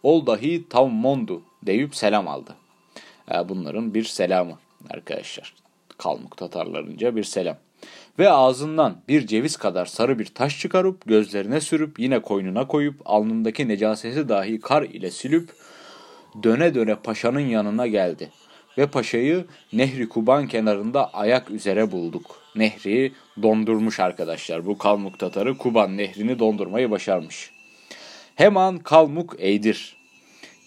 Ol 0.03 0.25
dahi 0.25 0.69
tav 0.69 0.87
mondu 0.87 1.41
deyip 1.63 1.95
selam 1.95 2.27
aldı. 2.27 2.55
Bunların 3.49 3.93
bir 3.93 4.03
selamı 4.03 4.57
arkadaşlar. 4.89 5.53
Kalmık 5.97 6.37
Tatarlarınca 6.37 7.15
bir 7.15 7.23
selam. 7.23 7.57
Ve 8.19 8.29
ağzından 8.29 8.97
bir 9.07 9.27
ceviz 9.27 9.57
kadar 9.57 9.85
sarı 9.85 10.19
bir 10.19 10.25
taş 10.25 10.59
çıkarıp 10.59 11.05
gözlerine 11.05 11.61
sürüp 11.61 11.99
yine 11.99 12.21
koynuna 12.21 12.67
koyup 12.67 13.01
alnındaki 13.05 13.67
necaseti 13.67 14.29
dahi 14.29 14.59
kar 14.59 14.83
ile 14.83 15.11
silip 15.11 15.49
döne 16.43 16.75
döne 16.75 16.95
paşanın 16.95 17.39
yanına 17.39 17.87
geldi 17.87 18.29
ve 18.77 18.87
paşayı 18.87 19.45
Nehri 19.73 20.09
Kuban 20.09 20.47
kenarında 20.47 21.13
ayak 21.13 21.51
üzere 21.51 21.91
bulduk. 21.91 22.35
Nehri 22.55 23.11
dondurmuş 23.41 23.99
arkadaşlar. 23.99 24.65
Bu 24.65 24.77
Kalmuk 24.77 25.19
Tatarı 25.19 25.57
Kuban 25.57 25.97
nehrini 25.97 26.39
dondurmayı 26.39 26.91
başarmış. 26.91 27.51
Hemen 28.35 28.79
Kalmuk 28.79 29.35
eydir. 29.39 29.95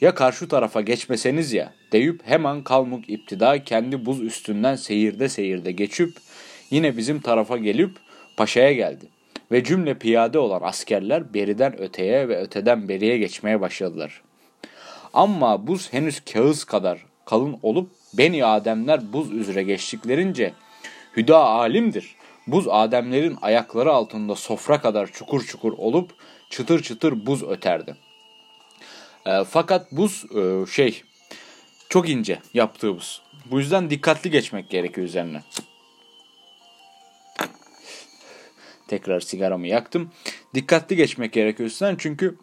Ya 0.00 0.14
karşı 0.14 0.48
tarafa 0.48 0.80
geçmeseniz 0.80 1.52
ya 1.52 1.72
deyip 1.92 2.20
hemen 2.24 2.64
Kalmuk 2.64 3.10
iptida 3.10 3.64
kendi 3.64 4.06
buz 4.06 4.20
üstünden 4.20 4.76
seyirde 4.76 5.28
seyirde 5.28 5.72
geçip 5.72 6.10
yine 6.70 6.96
bizim 6.96 7.20
tarafa 7.20 7.56
gelip 7.56 7.90
paşaya 8.36 8.72
geldi. 8.72 9.08
Ve 9.52 9.64
cümle 9.64 9.98
piyade 9.98 10.38
olan 10.38 10.60
askerler 10.62 11.34
beriden 11.34 11.80
öteye 11.80 12.28
ve 12.28 12.40
öteden 12.40 12.88
beriye 12.88 13.18
geçmeye 13.18 13.60
başladılar. 13.60 14.22
Ama 15.12 15.66
buz 15.66 15.92
henüz 15.92 16.20
kağıt 16.20 16.64
kadar 16.64 17.06
kalın 17.24 17.58
olup 17.62 17.90
Beni 18.14 18.44
Ademler 18.44 19.12
buz 19.12 19.32
üzere 19.32 19.62
geçtiklerince 19.62 20.52
Hüda 21.16 21.38
alimdir. 21.38 22.16
Buz 22.46 22.68
Ademlerin 22.68 23.38
ayakları 23.42 23.92
altında 23.92 24.34
sofra 24.34 24.80
kadar 24.80 25.06
çukur 25.06 25.46
çukur 25.46 25.72
olup 25.72 26.10
çıtır 26.50 26.82
çıtır 26.82 27.26
buz 27.26 27.42
öterdi. 27.42 27.96
E, 29.26 29.44
fakat 29.44 29.92
buz 29.92 30.24
e, 30.36 30.66
şey 30.72 31.02
çok 31.88 32.08
ince 32.08 32.38
yaptığı 32.54 32.96
buz. 32.96 33.22
Bu 33.50 33.58
yüzden 33.58 33.90
dikkatli 33.90 34.30
geçmek 34.30 34.70
gerekiyor 34.70 35.06
üzerine. 35.06 35.42
Tekrar 38.88 39.20
sigaramı 39.20 39.66
yaktım. 39.66 40.10
Dikkatli 40.54 40.96
geçmek 40.96 41.32
gerekiyor 41.32 41.68
üstünden 41.68 41.96
çünkü 41.98 42.38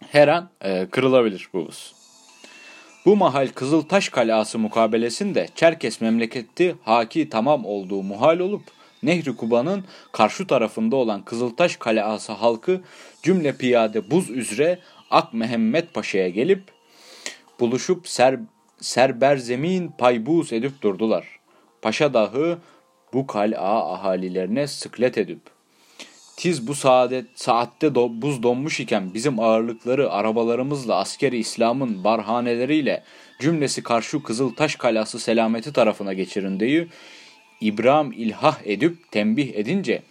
her 0.00 0.28
an 0.28 0.50
e, 0.60 0.86
kırılabilir 0.90 1.48
bu 1.52 1.66
buz. 1.66 1.94
Bu 3.06 3.16
mahal 3.16 3.48
Kızıltaş 3.48 4.08
Kalası 4.08 4.58
mukabelesinde 4.58 5.48
Çerkes 5.54 6.00
memleketi 6.00 6.76
haki 6.82 7.28
tamam 7.28 7.64
olduğu 7.64 8.02
muhal 8.02 8.38
olup 8.38 8.62
Nehri 9.02 9.36
Kuba'nın 9.36 9.84
karşı 10.12 10.46
tarafında 10.46 10.96
olan 10.96 11.24
Kızıltaş 11.24 11.76
Kalası 11.76 12.32
halkı 12.32 12.80
cümle 13.22 13.56
piyade 13.56 14.10
buz 14.10 14.30
üzere 14.30 14.78
Ak 15.10 15.34
Mehmet 15.34 15.94
Paşa'ya 15.94 16.28
gelip 16.28 16.62
buluşup 17.60 18.08
ser, 18.08 18.38
serberzemin 18.80 19.88
paybuz 19.88 20.52
edip 20.52 20.82
durdular. 20.82 21.26
Paşa 21.82 22.14
dahi 22.14 22.56
bu 23.12 23.26
kal'a 23.26 23.92
ahalilerine 23.92 24.66
sıklet 24.66 25.18
edip 25.18 25.53
Tiz 26.36 26.66
bu 26.66 26.74
saadet, 26.74 27.26
saatte 27.34 27.94
do, 27.94 28.10
buz 28.12 28.42
donmuş 28.42 28.80
iken 28.80 29.14
bizim 29.14 29.40
ağırlıkları 29.40 30.12
arabalarımızla 30.12 30.96
askeri 30.96 31.38
İslam'ın 31.38 32.04
barhaneleriyle 32.04 33.02
cümlesi 33.40 33.82
karşı 33.82 34.22
Kızıltaş 34.22 34.76
Kalası 34.76 35.18
selameti 35.18 35.72
tarafına 35.72 36.12
geçirindeyi 36.12 36.88
İbrahim 37.60 38.12
ilhah 38.12 38.58
edip 38.64 39.12
tembih 39.12 39.54
edince 39.54 40.02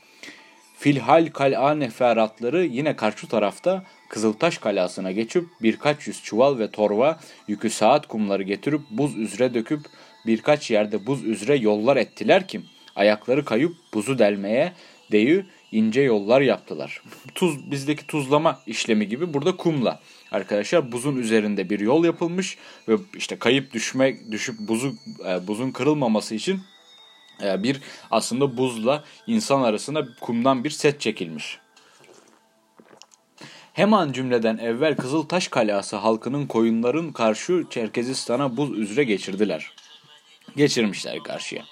filhal 0.77 1.27
kal'a 1.34 1.75
neferatları 1.75 2.65
yine 2.65 2.96
karşı 2.96 3.27
tarafta 3.27 3.84
Kızıltaş 4.10 4.58
Kalası'na 4.58 5.12
geçip 5.12 5.46
birkaç 5.62 6.08
yüz 6.08 6.24
çuval 6.24 6.60
ve 6.60 6.72
torva 6.72 7.20
yükü 7.48 7.70
saat 7.70 8.08
kumları 8.08 8.44
getirip 8.44 8.82
buz 8.92 9.18
üzere 9.18 9.53
döküp 9.53 9.82
birkaç 10.25 10.72
yerde 10.72 11.06
buz 11.06 11.24
üzere 11.24 11.56
yollar 11.56 11.98
ettiler 11.98 12.48
ki 12.48 12.62
ayakları 12.96 13.46
kayıp 13.46 13.75
buzu 13.94 14.20
delmeye 14.20 14.74
deyü 15.12 15.46
ince 15.74 16.01
yollar 16.01 16.42
yaptılar. 16.42 17.01
Tuz 17.36 17.72
bizdeki 17.72 18.08
tuzlama 18.08 18.60
işlemi 18.68 19.08
gibi 19.08 19.34
burada 19.34 19.58
kumla. 19.58 20.00
Arkadaşlar 20.32 20.92
buzun 20.92 21.15
üzerinde 21.15 21.70
bir 21.70 21.80
yol 21.80 22.06
yapılmış 22.06 22.58
ve 22.88 22.96
işte 23.18 23.39
kayıp 23.39 23.74
düşme 23.74 24.32
düşüp 24.32 24.60
buzu 24.60 24.94
e, 25.27 25.48
buzun 25.48 25.72
kırılmaması 25.72 26.36
için 26.36 26.62
e, 27.44 27.63
bir 27.63 27.82
aslında 28.12 28.58
buzla 28.58 29.03
insan 29.27 29.62
arasında 29.62 30.08
kumdan 30.22 30.63
bir 30.63 30.70
set 30.70 31.01
çekilmiş. 31.01 31.60
Hemen 33.74 34.12
cümleden 34.12 34.58
evvel 34.58 34.96
Kızıltaş 34.96 35.48
Kalası 35.48 35.96
halkının 35.96 36.48
koyunların 36.48 37.12
karşı 37.12 37.63
Çerkezistan'a 37.70 38.58
buz 38.58 38.77
üzere 38.77 39.03
geçirdiler. 39.03 39.72
Geçirmişler 40.56 41.20
karşıya. 41.20 41.63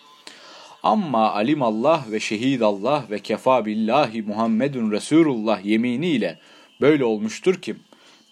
Amma 0.84 1.32
alimallah 1.34 2.12
ve 2.12 2.20
şehidallah 2.20 3.12
ve 3.12 3.20
kefa 3.20 3.66
billahi 3.66 4.22
Muhammedun 4.22 4.92
Resulullah 4.92 5.66
yeminiyle 5.66 6.40
böyle 6.82 7.06
olmuştur 7.06 7.56
ki 7.56 7.76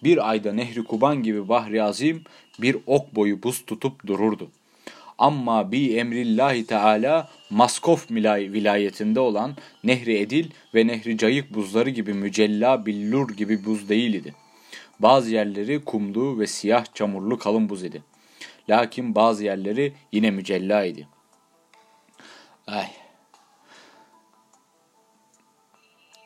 bir 0.04 0.30
ayda 0.30 0.54
Nehri 0.54 0.84
Kuban 0.84 1.24
gibi 1.24 1.50
Bahri 1.50 1.84
Azim 1.84 2.24
bir 2.60 2.78
ok 2.86 3.16
boyu 3.16 3.44
buz 3.44 3.66
tutup 3.66 4.08
dururdu. 4.08 4.50
Amma 5.18 5.72
bi 5.72 5.96
emrillahi 5.96 6.66
teala 6.66 7.30
Maskof 7.50 8.12
vilayetinde 8.12 9.20
olan 9.20 9.56
Nehri 9.84 10.18
Edil 10.18 10.50
ve 10.76 10.88
Nehri 10.88 11.18
Cayık 11.18 11.54
buzları 11.54 11.90
gibi 11.90 12.14
mücella 12.14 12.86
billur 12.86 13.30
gibi 13.30 13.66
buz 13.66 13.90
değil 13.90 14.14
idi. 14.14 14.36
Bazı 15.00 15.32
yerleri 15.32 15.86
kumlu 15.86 16.40
ve 16.40 16.48
siyah 16.48 16.86
çamurlu 16.94 17.38
kalın 17.38 17.70
buz 17.70 17.84
idi. 17.84 18.04
Lakin 18.70 19.16
bazı 19.16 19.44
yerleri 19.44 19.94
yine 20.12 20.32
mücella 20.32 20.86
idi. 20.86 21.08
Ay. 22.72 22.88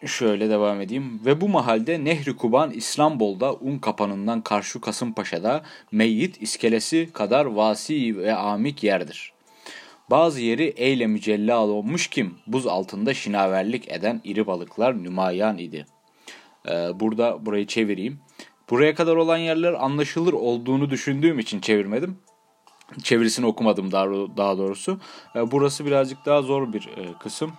Şöyle 0.05 0.49
devam 0.49 0.81
edeyim. 0.81 1.21
Ve 1.25 1.41
bu 1.41 1.49
mahalde 1.49 2.03
Nehri 2.03 2.35
Kuban 2.35 2.71
İstanbul'da 2.71 3.53
un 3.53 3.77
kapanından 3.77 4.41
karşı 4.41 4.81
Kasımpaşa'da 4.81 5.63
meyyit 5.91 6.41
iskelesi 6.41 7.09
kadar 7.13 7.45
vasi 7.45 8.17
ve 8.17 8.35
amik 8.35 8.83
yerdir. 8.83 9.33
Bazı 10.09 10.41
yeri 10.41 10.63
eyle 10.63 11.07
mücella 11.07 11.59
olmuş 11.59 12.07
kim 12.07 12.37
buz 12.47 12.67
altında 12.67 13.13
şinaverlik 13.13 13.91
eden 13.91 14.21
iri 14.23 14.47
balıklar 14.47 15.03
nümayan 15.03 15.57
idi. 15.57 15.85
Ee, 16.69 16.71
burada 16.99 17.45
burayı 17.45 17.67
çevireyim. 17.67 18.19
Buraya 18.69 18.95
kadar 18.95 19.15
olan 19.15 19.37
yerler 19.37 19.73
anlaşılır 19.73 20.33
olduğunu 20.33 20.89
düşündüğüm 20.89 21.39
için 21.39 21.59
çevirmedim. 21.59 22.17
Çevirisini 23.03 23.45
okumadım 23.45 23.91
daha, 23.91 24.05
daha 24.37 24.57
doğrusu. 24.57 24.99
Ee, 25.35 25.51
burası 25.51 25.85
birazcık 25.85 26.25
daha 26.25 26.41
zor 26.41 26.73
bir 26.73 26.87
e, 26.97 27.13
kısım. 27.19 27.51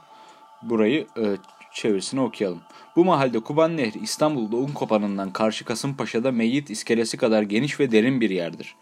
Burayı 0.63 1.07
e, 1.17 1.25
çevirisini 1.73 2.21
okuyalım. 2.21 2.61
Bu 2.97 3.05
mahalde 3.05 3.41
Kuban 3.41 3.77
Nehri 3.77 3.99
İstanbul'da 3.99 4.57
Unkopanı'ndan 4.57 5.33
karşı 5.33 5.65
Kasımpaşa'da 5.65 6.33
Meyyit 6.33 6.71
iskelesi 6.71 7.17
kadar 7.17 7.43
geniş 7.43 7.81
ve 7.81 7.93
derin 7.93 8.21
bir 8.21 8.31
yerdir. 8.31 8.75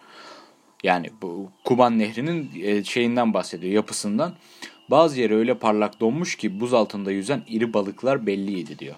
Yani 0.82 1.10
bu 1.22 1.50
Kuban 1.64 1.98
Nehri'nin 1.98 2.50
e, 2.62 2.84
şeyinden 2.84 3.34
bahsediyor, 3.34 3.72
yapısından. 3.72 4.34
Bazı 4.90 5.20
yeri 5.20 5.34
öyle 5.34 5.54
parlak 5.54 6.00
donmuş 6.00 6.36
ki 6.36 6.60
buz 6.60 6.74
altında 6.74 7.10
yüzen 7.10 7.42
iri 7.48 7.74
balıklar 7.74 8.26
belliydi 8.26 8.78
diyor. 8.78 8.94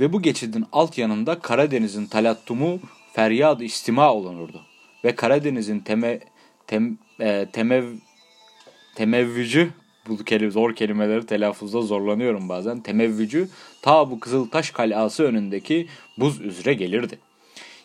Ve 0.00 0.12
bu 0.12 0.22
geçidin 0.22 0.66
alt 0.72 0.98
yanında 0.98 1.38
Karadeniz'in 1.38 2.06
talattumu 2.06 2.80
feryad 3.12 3.60
istima 3.60 4.14
olunurdu. 4.14 4.62
Ve 5.06 5.14
Karadeniz'in 5.14 5.80
teme, 5.80 6.20
tem, 6.66 6.98
e, 7.20 7.46
temev, 7.52 7.84
temevvücü 8.94 9.70
bu 10.08 10.16
kelime, 10.16 10.50
zor 10.50 10.74
kelimeleri 10.74 11.26
telaffuzda 11.26 11.82
zorlanıyorum 11.82 12.48
bazen. 12.48 12.80
Temevvücü 12.80 13.48
ta 13.82 14.10
bu 14.10 14.20
Kızıltaş 14.20 14.70
kalası 14.70 15.24
önündeki 15.24 15.86
buz 16.18 16.40
üzere 16.40 16.74
gelirdi. 16.74 17.18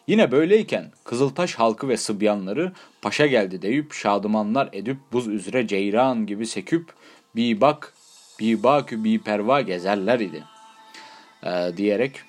Yine 0.08 0.32
böyleyken 0.32 0.92
Kızıltaş 1.04 1.56
halkı 1.56 1.90
ve 1.90 1.98
sıbyanları 1.98 2.72
paşa 3.02 3.26
geldi 3.26 3.62
deyip 3.62 3.94
şadımanlar 3.94 4.70
edip 4.74 4.98
buz 5.12 5.28
üzere 5.28 5.68
ceyran 5.68 6.26
gibi 6.26 6.46
seküp 6.46 6.94
bir 7.36 7.62
bak 7.62 7.94
bir 8.40 8.64
bakü 8.64 9.04
bir 9.04 9.20
perva 9.20 9.62
gezerler 9.62 10.20
idi. 10.20 10.44
Ee, 11.44 11.78
diyerek 11.78 12.20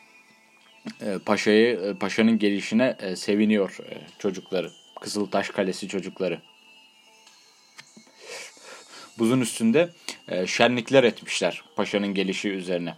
e, 1.00 1.18
paşayı 1.26 1.80
e, 1.80 1.94
paşanın 1.94 2.38
gelişine 2.38 2.96
e, 3.00 3.16
seviniyor 3.16 3.78
e, 3.90 3.98
çocukları. 4.18 4.81
Kızıltaş 5.02 5.48
Kalesi 5.48 5.88
çocukları. 5.88 6.40
Buzun 9.18 9.40
üstünde 9.40 9.92
e, 10.28 10.46
şenlikler 10.46 11.04
etmişler 11.04 11.64
paşanın 11.76 12.14
gelişi 12.14 12.48
üzerine. 12.48 12.96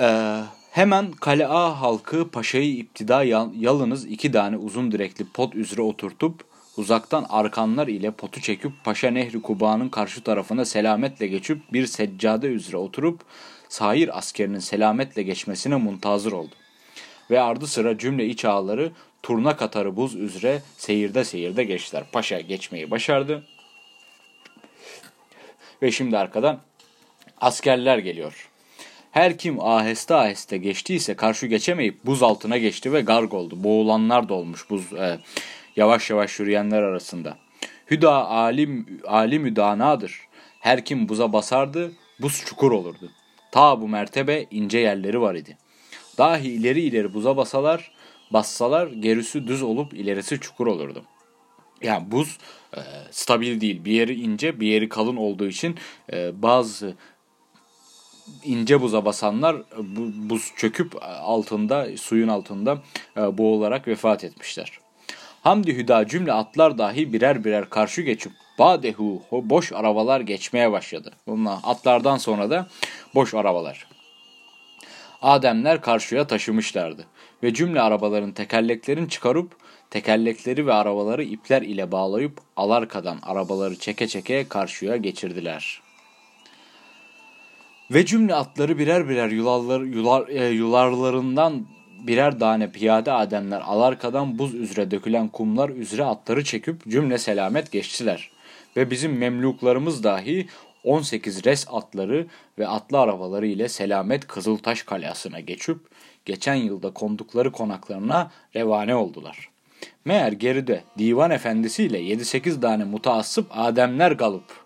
Eee 0.00 0.42
Hemen 0.74 1.12
Kale 1.12 1.46
A 1.46 1.80
halkı 1.80 2.30
paşayı 2.30 2.76
iptida 2.76 3.22
yalınız 3.54 4.06
iki 4.06 4.32
tane 4.32 4.56
uzun 4.56 4.92
direkli 4.92 5.24
pot 5.24 5.54
üzere 5.54 5.82
oturtup 5.82 6.44
uzaktan 6.76 7.26
arkanlar 7.28 7.88
ile 7.88 8.10
potu 8.10 8.40
çekip 8.40 8.72
Paşa 8.84 9.10
Nehri 9.10 9.42
Kuba'nın 9.42 9.88
karşı 9.88 10.22
tarafına 10.22 10.64
selametle 10.64 11.26
geçip 11.26 11.72
bir 11.72 11.86
seccade 11.86 12.46
üzere 12.46 12.76
oturup 12.76 13.20
sahir 13.68 14.18
askerinin 14.18 14.58
selametle 14.58 15.22
geçmesine 15.22 15.76
muntazır 15.76 16.32
oldu. 16.32 16.54
Ve 17.30 17.40
ardı 17.40 17.66
sıra 17.66 17.98
cümle 17.98 18.26
iç 18.26 18.44
ağları 18.44 18.92
turna 19.24 19.56
katarı 19.56 19.96
buz 19.96 20.14
üzere 20.14 20.62
seyirde 20.76 21.24
seyirde 21.24 21.64
geçtiler. 21.64 22.04
Paşa 22.12 22.40
geçmeyi 22.40 22.90
başardı. 22.90 23.46
Ve 25.82 25.90
şimdi 25.90 26.18
arkadan 26.18 26.60
askerler 27.40 27.98
geliyor. 27.98 28.48
Her 29.10 29.38
kim 29.38 29.60
aheste 29.60 30.14
aheste 30.14 30.56
geçtiyse 30.56 31.14
karşı 31.14 31.46
geçemeyip 31.46 32.06
buz 32.06 32.22
altına 32.22 32.58
geçti 32.58 32.92
ve 32.92 33.00
garg 33.00 33.34
oldu. 33.34 33.64
Boğulanlar 33.64 34.28
da 34.28 34.34
olmuş 34.34 34.70
buz 34.70 34.92
e, 34.92 35.18
yavaş 35.76 36.10
yavaş 36.10 36.40
yürüyenler 36.40 36.82
arasında. 36.82 37.38
Hüda 37.90 38.28
alim 38.28 39.00
alim 39.06 39.42
müdanadır. 39.42 40.20
Her 40.60 40.84
kim 40.84 41.08
buza 41.08 41.32
basardı 41.32 41.92
buz 42.20 42.44
çukur 42.46 42.72
olurdu. 42.72 43.10
Ta 43.52 43.80
bu 43.80 43.88
mertebe 43.88 44.46
ince 44.50 44.78
yerleri 44.78 45.20
var 45.20 45.34
idi. 45.34 45.58
Dahi 46.18 46.48
ileri 46.48 46.80
ileri 46.80 47.14
buza 47.14 47.36
basalar, 47.36 47.93
bassalar 48.34 48.86
gerisi 48.86 49.46
düz 49.46 49.62
olup 49.62 49.94
ilerisi 49.94 50.40
çukur 50.40 50.66
olurdu. 50.66 51.04
Yani 51.82 52.10
buz 52.10 52.38
e, 52.76 52.80
stabil 53.10 53.60
değil. 53.60 53.84
Bir 53.84 53.92
yeri 53.92 54.20
ince, 54.20 54.60
bir 54.60 54.66
yeri 54.66 54.88
kalın 54.88 55.16
olduğu 55.16 55.46
için 55.46 55.76
e, 56.12 56.42
bazı 56.42 56.94
ince 58.44 58.80
buza 58.80 59.04
basanlar 59.04 59.56
buz 60.30 60.52
çöküp 60.56 60.96
altında 61.02 61.96
suyun 61.96 62.28
altında 62.28 62.82
e, 63.16 63.38
boğularak 63.38 63.88
vefat 63.88 64.24
etmişler. 64.24 64.78
Hamdi 65.42 65.76
hüda 65.76 66.06
cümle 66.06 66.32
atlar 66.32 66.78
dahi 66.78 67.12
birer 67.12 67.44
birer 67.44 67.70
karşı 67.70 68.02
geçip 68.02 68.32
badehu 68.58 69.22
boş 69.32 69.72
arabalar 69.72 70.20
geçmeye 70.20 70.72
başladı. 70.72 71.12
Bunlar 71.26 71.58
atlardan 71.62 72.16
sonra 72.16 72.50
da 72.50 72.66
boş 73.14 73.34
arabalar. 73.34 73.86
Ademler 75.22 75.80
karşıya 75.80 76.26
taşımışlardı 76.26 77.06
ve 77.44 77.54
cümle 77.54 77.80
arabaların 77.80 78.32
tekerleklerini 78.32 79.08
çıkarıp 79.08 79.56
tekerlekleri 79.90 80.66
ve 80.66 80.72
arabaları 80.72 81.24
ipler 81.24 81.62
ile 81.62 81.92
bağlayıp 81.92 82.40
alarkadan 82.56 83.18
arabaları 83.22 83.76
çeke 83.78 84.08
çeke 84.08 84.48
karşıya 84.48 84.96
geçirdiler. 84.96 85.80
Ve 87.90 88.06
cümle 88.06 88.34
atları 88.34 88.78
birer 88.78 89.08
birer 89.08 89.28
yularlar, 89.28 89.80
yular, 89.80 90.28
e, 90.28 90.48
yularlarından 90.48 91.66
birer 92.06 92.38
tane 92.38 92.72
piyade 92.72 93.12
ademler 93.12 93.60
alarkadan 93.60 94.38
buz 94.38 94.54
üzere 94.54 94.90
dökülen 94.90 95.28
kumlar 95.28 95.68
üzere 95.68 96.04
atları 96.04 96.44
çekip 96.44 96.88
cümle 96.88 97.18
selamet 97.18 97.72
geçtiler. 97.72 98.30
Ve 98.76 98.90
bizim 98.90 99.18
memluklarımız 99.18 100.04
dahi 100.04 100.46
18 100.84 101.44
res 101.44 101.66
atları 101.70 102.26
ve 102.58 102.68
atlı 102.68 103.00
arabaları 103.00 103.46
ile 103.46 103.68
Selamet 103.68 104.26
Kızıltaş 104.26 104.82
Kalası'na 104.82 105.40
geçip 105.40 105.78
geçen 106.24 106.54
yılda 106.54 106.90
kondukları 106.90 107.52
konaklarına 107.52 108.30
revane 108.56 108.94
oldular. 108.94 109.48
Meğer 110.04 110.32
geride 110.32 110.84
divan 110.98 111.30
efendisiyle 111.30 112.00
7-8 112.00 112.60
tane 112.60 112.84
mutaassıp 112.84 113.46
ademler 113.50 114.12
galıp 114.12 114.64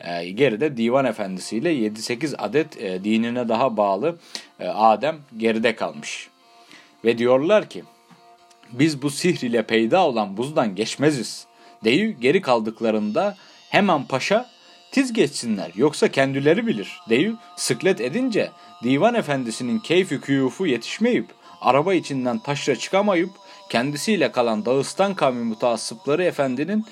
e, 0.00 0.30
geride 0.30 0.76
divan 0.76 1.04
efendisiyle 1.04 1.74
7-8 1.74 2.36
adet 2.36 2.82
e, 2.82 3.04
dinine 3.04 3.48
daha 3.48 3.76
bağlı 3.76 4.18
e, 4.60 4.68
Adem 4.68 5.16
geride 5.36 5.74
kalmış. 5.74 6.28
Ve 7.04 7.18
diyorlar 7.18 7.68
ki 7.68 7.84
biz 8.72 9.02
bu 9.02 9.10
sihr 9.10 9.48
ile 9.48 9.62
peyda 9.62 10.06
olan 10.06 10.36
buzdan 10.36 10.74
geçmeziz. 10.74 11.46
Deyü 11.84 12.10
geri 12.10 12.40
kaldıklarında 12.40 13.36
hemen 13.70 14.04
paşa 14.04 14.46
tiz 14.92 15.12
geçsinler 15.12 15.70
yoksa 15.74 16.08
kendileri 16.08 16.66
bilir. 16.66 17.00
Deyü 17.08 17.36
sıklet 17.56 18.00
edince 18.00 18.50
divan 18.82 19.14
efendisinin 19.14 19.78
keyfi 19.78 20.20
küyufu 20.20 20.66
yetişmeyip 20.66 21.26
araba 21.60 21.94
içinden 21.94 22.38
taşra 22.38 22.76
çıkamayıp 22.76 23.30
kendisiyle 23.68 24.32
kalan 24.32 24.64
Dağıstan 24.64 25.14
kavmi 25.14 25.44
mutaassıpları 25.44 26.24
efendinin 26.24 26.86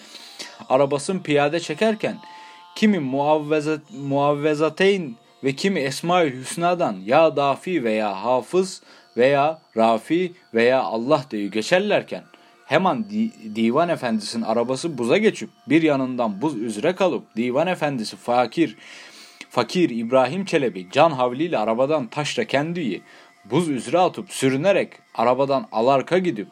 arabasını 0.68 1.22
piyade 1.22 1.60
çekerken 1.60 2.16
kimi 2.76 2.98
muavvezat, 2.98 3.80
muavvezateyn 3.90 5.16
ve 5.44 5.52
kimi 5.52 5.80
Esma-ül 5.80 6.40
Hüsna'dan 6.40 6.96
ya 7.04 7.36
dafi 7.36 7.84
veya 7.84 8.24
hafız 8.24 8.82
veya 9.16 9.58
rafi 9.76 10.32
veya 10.54 10.82
Allah 10.82 11.24
diye 11.30 11.46
geçerlerken 11.46 12.24
hemen 12.66 13.10
di 13.10 13.30
divan 13.56 13.88
efendisinin 13.88 14.42
arabası 14.42 14.98
buza 14.98 15.16
geçip 15.16 15.50
bir 15.68 15.82
yanından 15.82 16.42
buz 16.42 16.56
üzere 16.56 16.94
kalıp 16.94 17.36
divan 17.36 17.66
efendisi 17.66 18.16
fakir 18.16 18.76
fakir 19.50 19.90
İbrahim 19.90 20.44
Çelebi 20.44 20.86
can 20.92 21.10
havliyle 21.10 21.58
arabadan 21.58 22.06
taşra 22.06 22.44
kendiyi 22.44 23.02
buz 23.44 23.68
üzere 23.68 23.98
atıp 23.98 24.30
sürünerek 24.30 24.92
arabadan 25.14 25.66
alarka 25.72 26.18
gidip 26.18 26.48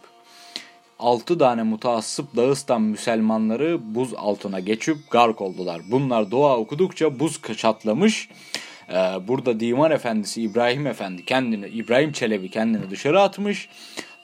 altı 0.98 1.38
tane 1.38 1.62
mutaassıp 1.62 2.36
Dağıstan 2.36 2.82
Müselmanları 2.82 3.94
buz 3.94 4.14
altına 4.14 4.60
geçip 4.60 4.96
gark 5.10 5.40
oldular. 5.40 5.80
Bunlar 5.90 6.30
dua 6.30 6.56
okudukça 6.56 7.18
buz 7.18 7.40
çatlamış. 7.56 8.28
Ee, 8.88 8.94
burada 9.28 9.60
Divan 9.60 9.90
Efendisi 9.90 10.42
İbrahim 10.42 10.86
Efendi 10.86 11.24
kendini, 11.24 11.68
İbrahim 11.68 12.12
Çelebi 12.12 12.50
kendini 12.50 12.90
dışarı 12.90 13.20
atmış. 13.20 13.68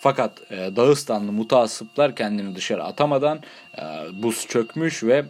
Fakat 0.02 0.52
e, 0.52 0.76
Dağıstanlı 0.76 1.32
mutaassıplar 1.32 2.16
kendini 2.16 2.56
dışarı 2.56 2.84
atamadan 2.84 3.40
e, 3.78 3.82
buz 4.22 4.46
çökmüş 4.46 5.04
ve 5.04 5.24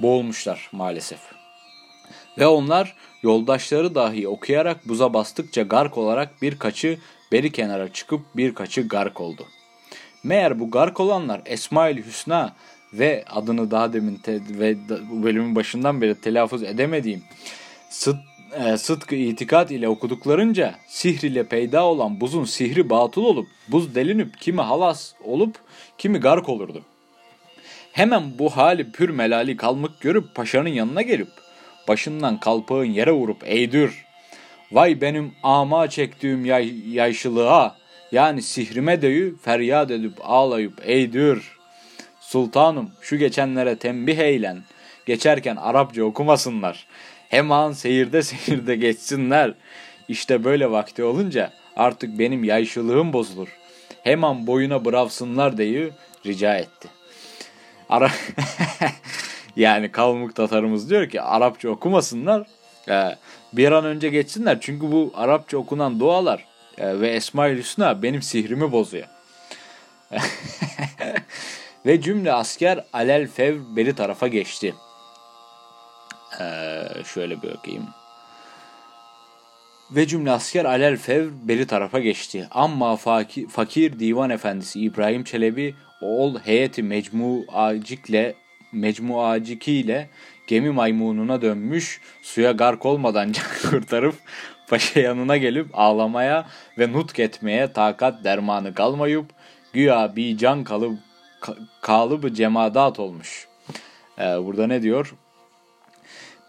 boğulmuşlar 0.00 0.68
maalesef. 0.72 1.18
Ve 2.38 2.46
onlar 2.46 2.94
yoldaşları 3.22 3.94
dahi 3.94 4.28
okuyarak 4.28 4.88
buza 4.88 5.14
bastıkça 5.14 5.62
gark 5.62 5.98
olarak 5.98 6.42
birkaçı 6.42 6.98
beri 7.32 7.52
kenara 7.52 7.92
çıkıp 7.92 8.20
birkaçı 8.36 8.88
gark 8.88 9.20
oldu. 9.20 9.46
Meğer 10.24 10.60
bu 10.60 10.70
gark 10.70 11.00
olanlar 11.00 11.40
Esmail 11.46 12.04
Hüsna 12.04 12.52
ve 12.92 13.24
adını 13.30 13.70
daha 13.70 13.92
demin 13.92 14.20
ve 14.28 14.76
bölümün 15.22 15.56
başından 15.56 16.00
beri 16.00 16.20
telaffuz 16.20 16.62
edemediğim 16.62 17.22
sıt, 17.90 18.16
e, 18.54 18.76
sıdkı 18.76 19.14
itikat 19.14 19.70
ile 19.70 19.88
okuduklarınca 19.88 20.74
sihr 20.86 21.22
ile 21.22 21.46
peyda 21.46 21.84
olan 21.84 22.20
buzun 22.20 22.44
sihri 22.44 22.90
batıl 22.90 23.24
olup 23.24 23.48
buz 23.68 23.94
delinip 23.94 24.40
kimi 24.40 24.60
halas 24.60 25.12
olup 25.24 25.56
kimi 25.98 26.18
gark 26.18 26.48
olurdu. 26.48 26.82
Hemen 27.92 28.38
bu 28.38 28.50
hali 28.50 28.92
pür 28.92 29.08
melali 29.08 29.56
kalmak 29.56 30.00
görüp 30.00 30.34
paşanın 30.34 30.68
yanına 30.68 31.02
gelip 31.02 31.28
başından 31.88 32.40
kalpağın 32.40 32.84
yere 32.84 33.12
vurup 33.12 33.42
eğdir. 33.46 33.90
Vay 34.72 35.00
benim 35.00 35.34
ama 35.42 35.90
çektiğim 35.90 36.44
yay, 36.44 36.94
yayşılığa 36.94 37.76
yani 38.12 38.42
sihrime 38.42 39.02
deyü 39.02 39.36
feryat 39.38 39.90
edip 39.90 40.12
ağlayıp 40.22 40.82
eğdir. 40.84 41.42
Sultanım 42.20 42.90
şu 43.00 43.16
geçenlere 43.16 43.76
tembih 43.76 44.18
eylen. 44.18 44.62
Geçerken 45.06 45.56
Arapça 45.56 46.02
okumasınlar. 46.02 46.86
Hemen 47.30 47.72
seyirde 47.72 48.22
seyirde 48.22 48.76
geçsinler. 48.76 49.54
İşte 50.08 50.44
böyle 50.44 50.70
vakti 50.70 51.04
olunca 51.04 51.52
artık 51.76 52.18
benim 52.18 52.44
yayşılığım 52.44 53.12
bozulur. 53.12 53.48
Hemen 54.02 54.46
boyuna 54.46 54.84
bıravsınlar 54.84 55.56
deyü 55.56 55.92
rica 56.26 56.56
etti. 56.56 56.88
Ara 57.88 58.10
yani 59.56 59.92
Kalmuk 59.92 60.34
Tatarımız 60.34 60.90
diyor 60.90 61.08
ki 61.08 61.22
Arapça 61.22 61.68
okumasınlar. 61.68 62.46
Ee, 62.88 63.16
bir 63.52 63.72
an 63.72 63.84
önce 63.84 64.08
geçsinler. 64.08 64.58
Çünkü 64.60 64.92
bu 64.92 65.12
Arapça 65.14 65.58
okunan 65.58 66.00
dualar 66.00 66.44
e, 66.78 67.00
ve 67.00 67.08
Esma-ül 67.08 67.58
Hüsna 67.58 68.02
benim 68.02 68.22
sihrimi 68.22 68.72
bozuyor. 68.72 69.06
ve 71.86 72.00
cümle 72.00 72.32
asker 72.32 72.84
alel 72.92 73.28
fev 73.28 73.56
beri 73.76 73.94
tarafa 73.94 74.28
geçti. 74.28 74.74
Ee, 76.40 77.04
şöyle 77.14 77.42
bir 77.42 77.54
bakayım. 77.54 77.88
Ve 79.90 80.06
cümle 80.06 80.30
asker 80.30 80.64
alel 80.64 80.96
fev 80.96 81.28
beri 81.42 81.66
tarafa 81.66 81.98
geçti. 81.98 82.48
Amma 82.50 82.96
fakir, 82.96 83.48
fakir 83.48 83.98
divan 83.98 84.30
efendisi 84.30 84.80
İbrahim 84.80 85.24
Çelebi 85.24 85.74
oğul 86.02 86.38
heyeti 86.38 86.82
mecmuacikle 86.82 88.34
mecmuacikiyle 88.72 90.08
gemi 90.46 90.70
maymununa 90.70 91.42
dönmüş 91.42 92.00
suya 92.22 92.52
gark 92.52 92.86
olmadan 92.86 93.32
can 93.32 93.70
kurtarıp 93.70 94.14
paşa 94.68 95.00
yanına 95.00 95.36
gelip 95.36 95.66
ağlamaya 95.72 96.46
ve 96.78 96.92
nutk 96.92 97.18
etmeye 97.18 97.72
takat 97.72 98.24
dermanı 98.24 98.74
kalmayıp 98.74 99.26
güya 99.72 100.16
bir 100.16 100.38
can 100.38 100.64
kalıp 100.64 100.98
kalıbı 101.80 102.34
cemadat 102.34 103.00
olmuş. 103.00 103.48
Ee, 104.18 104.22
burada 104.22 104.66
ne 104.66 104.82
diyor? 104.82 105.14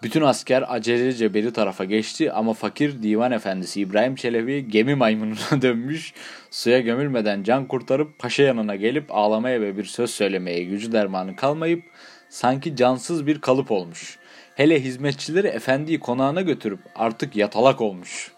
Bütün 0.04 0.22
asker 0.22 0.64
acelece 0.68 1.34
beri 1.34 1.54
tarafa 1.54 1.86
geçti 1.86 2.32
ama 2.32 2.54
fakir 2.54 3.04
divan 3.04 3.32
efendisi 3.32 3.82
İbrahim 3.82 4.16
Çelebi 4.16 4.68
gemi 4.70 4.96
maymununa 4.96 5.38
dönmüş, 5.62 6.14
suya 6.52 6.80
gömülmeden 6.80 7.44
can 7.44 7.68
kurtarıp 7.68 8.20
paşa 8.20 8.44
yanına 8.44 8.76
gelip 8.76 9.06
ağlamaya 9.10 9.62
ve 9.62 9.78
bir 9.78 9.84
söz 9.84 10.12
söylemeye 10.12 10.64
gücü 10.64 10.92
dermanı 10.92 11.36
kalmayıp 11.36 11.84
sanki 12.30 12.76
cansız 12.76 13.28
bir 13.28 13.42
kalıp 13.42 13.72
olmuş. 13.72 14.18
Hele 14.56 14.84
hizmetçileri 14.84 15.48
efendiyi 15.48 16.00
konağına 16.00 16.42
götürüp 16.42 16.80
artık 16.96 17.36
yatalak 17.36 17.82
olmuş. 17.82 18.32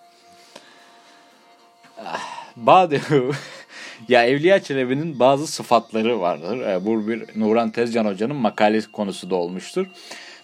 Ah, 2.05 2.43
Badehu 2.55 3.31
ya 4.07 4.25
Evliya 4.25 4.63
Çelebi'nin 4.63 5.19
bazı 5.19 5.47
sıfatları 5.47 6.19
vardır. 6.19 6.61
Ee, 6.61 6.85
bu 6.85 7.07
bir 7.07 7.23
Nuran 7.35 7.71
Tezcan 7.71 8.05
Hoca'nın 8.05 8.35
makalesi 8.35 8.91
konusu 8.91 9.29
da 9.29 9.35
olmuştur. 9.35 9.87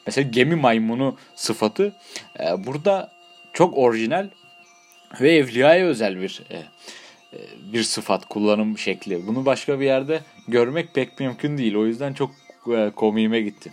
Mesela 0.06 0.30
gemi 0.30 0.56
maymunu 0.56 1.18
sıfatı 1.36 1.96
e, 2.40 2.66
burada 2.66 3.12
çok 3.54 3.78
orijinal 3.78 4.30
ve 5.22 5.36
evliyaya 5.36 5.86
özel 5.86 6.22
bir 6.22 6.44
e, 6.50 6.58
e, 6.58 6.64
bir 7.74 7.84
sıfat 7.84 8.26
kullanım 8.26 8.78
şekli. 8.78 9.28
Bunu 9.28 9.46
başka 9.46 9.80
bir 9.80 9.86
yerde 9.86 10.20
görmek 10.48 10.94
pek 10.96 11.20
mümkün 11.20 11.58
değil. 11.58 11.76
O 11.76 11.86
yüzden 11.86 12.14
çok 12.14 12.32
e, 12.76 12.92
komiğime 12.96 13.42
gitti. 13.42 13.72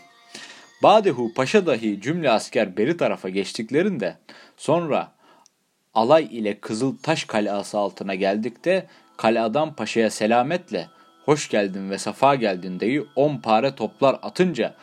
Badehu 0.83 1.35
Paşa 1.35 1.67
dahi 1.67 2.01
cümle 2.01 2.31
asker 2.31 2.77
beri 2.77 2.97
tarafa 2.97 3.29
geçtiklerinde 3.29 4.17
sonra 4.57 5.13
alay 5.95 6.25
ile 6.25 6.61
Kızıl 6.61 6.97
Taş 7.03 7.25
Kalası 7.25 7.79
altına 7.79 8.15
geldikte 8.15 8.87
kaladan 9.17 9.75
paşaya 9.75 10.11
selametle 10.11 10.89
hoş 11.25 11.49
geldin 11.49 11.91
ve 11.91 11.99
safa 11.99 12.35
geldin 12.35 12.81
deyi 12.81 13.07
on 13.17 13.37
pare 13.37 13.75
toplar 13.75 14.19
atınca 14.23 14.75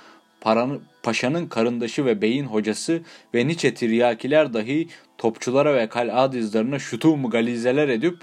paranı, 0.42 0.80
paşanın 1.04 1.48
karındaşı 1.48 2.06
ve 2.06 2.22
beyin 2.22 2.46
hocası 2.46 3.02
ve 3.36 3.48
niçe 3.48 3.74
tiryakiler 3.74 4.54
dahi 4.54 4.88
topçulara 5.18 5.76
ve 5.76 5.89
kal'a 5.89 6.32
dizlerine 6.32 6.80
şutum 6.80 7.30
galizeler 7.30 7.89
edip 7.89 8.18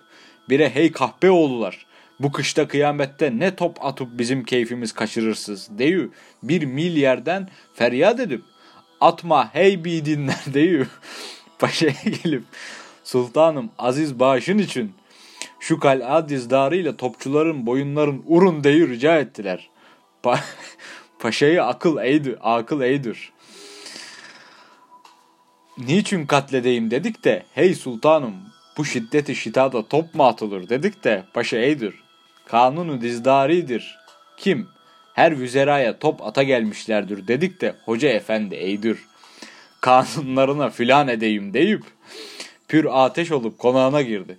bire 0.48 0.70
hey 0.70 0.92
kahpe 0.92 1.30
oğlular 1.30 1.86
Bu 2.20 2.32
kışta 2.32 2.68
kıyamette 2.68 3.38
ne 3.38 3.56
top 3.56 3.84
atıp 3.84 4.08
bizim 4.18 4.44
keyfimiz 4.44 4.92
kaçırırsız 4.92 5.68
deyü 5.78 6.10
bir 6.42 6.64
mil 6.64 6.96
yerden 6.96 7.48
feryat 7.74 8.20
edip 8.20 8.42
atma 9.00 9.54
hey 9.54 9.84
bidinler 9.84 10.44
deyü 10.54 10.86
paşaya 11.58 11.94
gelip 12.22 12.44
sultanım 13.04 13.70
aziz 13.78 14.18
bağışın 14.18 14.58
için 14.58 14.92
şu 15.60 15.80
kal'a 15.80 16.28
dizdarıyla 16.28 16.96
topçuların 16.96 17.66
boyunların 17.66 18.22
urun 18.26 18.64
deyü 18.64 18.88
rica 18.88 19.18
ettiler. 19.18 19.70
Pa 20.22 20.40
paşayı 21.20 21.64
akıl 21.64 21.98
eydir, 22.02 22.36
akıl 22.40 22.80
eydir. 22.80 23.32
Niçin 25.78 26.26
katledeyim 26.26 26.90
dedik 26.90 27.24
de 27.24 27.42
hey 27.54 27.74
sultanım 27.74 28.34
bu 28.76 28.84
şiddeti 28.84 29.36
şitada 29.36 29.88
top 29.88 30.14
mu 30.14 30.24
atılır 30.24 30.68
dedik 30.68 31.04
de 31.04 31.24
paşa 31.34 31.56
eydir. 31.56 31.94
Kanunu 32.46 33.00
dizdaridir. 33.00 33.98
Kim? 34.36 34.68
Her 35.14 35.38
vüzeraya 35.40 35.98
top 35.98 36.22
ata 36.22 36.42
gelmişlerdir 36.42 37.28
dedik 37.28 37.60
de 37.60 37.74
hoca 37.84 38.08
efendi 38.08 38.54
eydir. 38.54 38.98
Kanunlarına 39.80 40.70
filan 40.70 41.08
edeyim 41.08 41.54
deyip 41.54 41.82
pür 42.68 42.86
ateş 42.90 43.32
olup 43.32 43.58
konağına 43.58 44.02
girdi. 44.02 44.36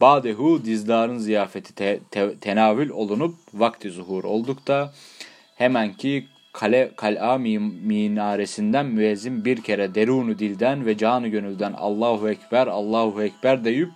Badehu 0.00 0.64
dizdarın 0.64 1.18
ziyafeti 1.18 1.74
te, 1.74 2.00
te, 2.10 2.34
tenavül 2.38 2.90
olunup 2.90 3.34
vakti 3.54 3.90
zuhur 3.90 4.24
oldukta 4.24 4.92
hemenki 5.58 6.26
kale 6.52 6.90
kal'a 6.96 7.38
minaresinden 7.38 8.86
müezzin 8.86 9.44
bir 9.44 9.62
kere 9.62 9.94
derunu 9.94 10.38
dilden 10.38 10.86
ve 10.86 10.96
canı 10.96 11.28
gönülden 11.28 11.72
Allahu 11.72 12.28
Ekber 12.28 12.66
Allahu 12.66 13.22
Ekber 13.22 13.64
deyip 13.64 13.90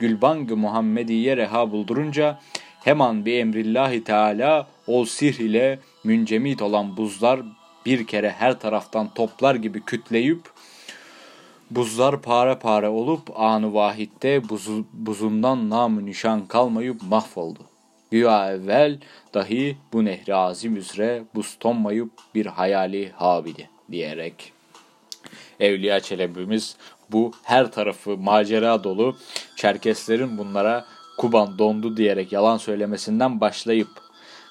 Gülbangı 0.00 0.56
Muhammediye 0.56 1.36
reha 1.36 1.70
buldurunca 1.70 2.38
hemen 2.84 3.24
bir 3.24 3.38
emrillahi 3.38 4.04
teala 4.04 4.66
ol 4.86 5.04
sihr 5.04 5.38
ile 5.38 5.78
müncemit 6.04 6.62
olan 6.62 6.96
buzlar 6.96 7.40
bir 7.86 8.06
kere 8.06 8.30
her 8.30 8.60
taraftan 8.60 9.14
toplar 9.14 9.54
gibi 9.54 9.80
kütleyip 9.80 10.40
buzlar 11.70 12.22
pare 12.22 12.54
pare 12.54 12.88
olup 12.88 13.40
anı 13.40 13.74
vahitte 13.74 14.48
buzu, 14.48 14.86
buzundan 14.92 15.70
namı 15.70 16.06
nişan 16.06 16.46
kalmayıp 16.46 17.02
mahvoldu. 17.02 17.75
Güya 18.10 18.52
evvel 18.52 18.98
dahi 19.34 19.76
bu 19.92 20.04
nehri 20.04 20.34
azim 20.34 20.76
üzere 20.76 21.24
buz 21.34 21.56
tonmayıp 21.60 22.10
bir 22.34 22.46
hayali 22.46 23.10
habidi 23.10 23.70
diyerek. 23.90 24.52
Evliya 25.60 26.00
Çelebi'miz 26.00 26.76
bu 27.12 27.32
her 27.42 27.72
tarafı 27.72 28.16
macera 28.16 28.84
dolu 28.84 29.16
Çerkeslerin 29.56 30.38
bunlara 30.38 30.84
Kuban 31.18 31.58
dondu 31.58 31.96
diyerek 31.96 32.32
yalan 32.32 32.56
söylemesinden 32.56 33.40
başlayıp 33.40 33.88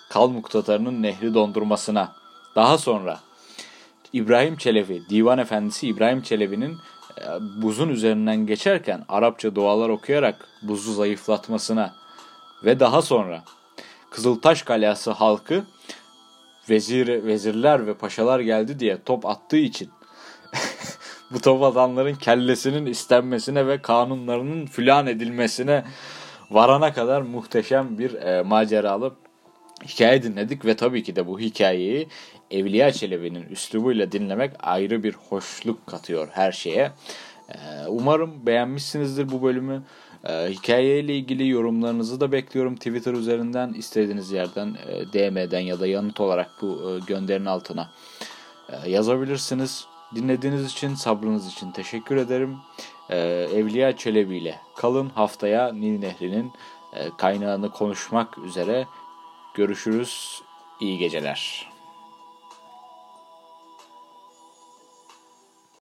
Kalmuk 0.10 0.50
Tatarının 0.50 1.04
nehri 1.04 1.34
dondurmasına 1.34 2.16
daha 2.56 2.78
sonra 2.78 3.20
İbrahim 4.14 4.56
Çelebi, 4.58 5.02
Divan 5.10 5.38
Efendisi 5.38 5.88
İbrahim 5.88 6.22
Çelebi'nin 6.22 6.78
e, 7.18 7.24
buzun 7.62 7.90
üzerinden 7.90 8.46
geçerken 8.46 9.06
Arapça 9.10 9.56
dualar 9.56 9.90
okuyarak 9.90 10.48
buzu 10.62 10.94
zayıflatmasına 10.94 11.96
ve 12.66 12.80
daha 12.80 13.02
sonra 13.02 13.44
Kızıltaş 14.10 14.62
Kalası 14.62 15.12
halkı 15.12 15.64
vezir, 16.70 17.24
vezirler 17.24 17.88
ve 17.88 17.94
paşalar 17.94 18.40
geldi 18.40 18.80
diye 18.80 19.04
top 19.06 19.26
attığı 19.26 19.58
için 19.58 19.90
bu 21.32 21.40
top 21.40 21.64
atanların 21.64 22.16
kellesinin 22.16 22.86
istenmesine 22.86 23.68
ve 23.68 23.82
kanunlarının 23.82 24.66
filan 24.66 25.08
edilmesine 25.08 25.84
varana 26.52 26.94
kadar 26.94 27.22
muhteşem 27.22 27.98
bir 27.98 28.14
e, 28.14 28.42
maceralı 28.42 29.14
hikaye 29.88 30.24
dinledik 30.24 30.66
ve 30.66 30.76
tabii 30.76 31.04
ki 31.04 31.16
de 31.16 31.28
bu 31.28 31.40
hikayeyi 31.40 32.08
Evliya 32.52 32.92
Çelebi'nin 32.92 33.44
üslubuyla 33.44 34.12
dinlemek 34.12 34.52
ayrı 34.60 35.04
bir 35.04 35.14
hoşluk 35.14 35.88
katıyor 35.88 36.28
her 36.32 36.52
şeye. 36.52 36.92
E, 37.50 37.88
umarım 37.88 38.46
beğenmişsinizdir 38.46 39.32
bu 39.32 39.44
bölümü. 39.44 39.84
E, 40.26 40.50
hikayeyle 40.50 41.16
ilgili 41.16 41.48
yorumlarınızı 41.48 42.20
da 42.20 42.32
bekliyorum 42.32 42.76
Twitter 42.76 43.14
üzerinden 43.14 43.74
istediğiniz 43.74 44.32
yerden 44.32 44.78
e, 44.88 45.14
DM'den 45.14 45.60
ya 45.60 45.80
da 45.80 45.88
yanıt 45.88 46.20
olarak 46.20 46.52
bu 46.62 46.92
e, 46.92 47.06
gönderinin 47.08 47.46
altına 47.46 47.90
e, 48.70 48.90
yazabilirsiniz. 48.90 49.86
Dinlediğiniz 50.16 50.72
için, 50.72 50.96
sabrınız 50.96 51.48
için 51.48 51.72
teşekkür 51.72 52.18
ederim. 52.18 52.58
E, 53.10 53.18
Evliya 53.54 53.98
Çelebi 53.98 54.38
ile 54.38 54.60
kalın 54.76 55.10
haftaya 55.10 55.74
Nil 55.74 56.00
Nehri'nin 56.00 56.52
kaynağını 57.18 57.72
konuşmak 57.72 58.38
üzere 58.38 58.88
görüşürüz. 59.54 60.42
İyi 60.80 60.98
geceler. 60.98 61.75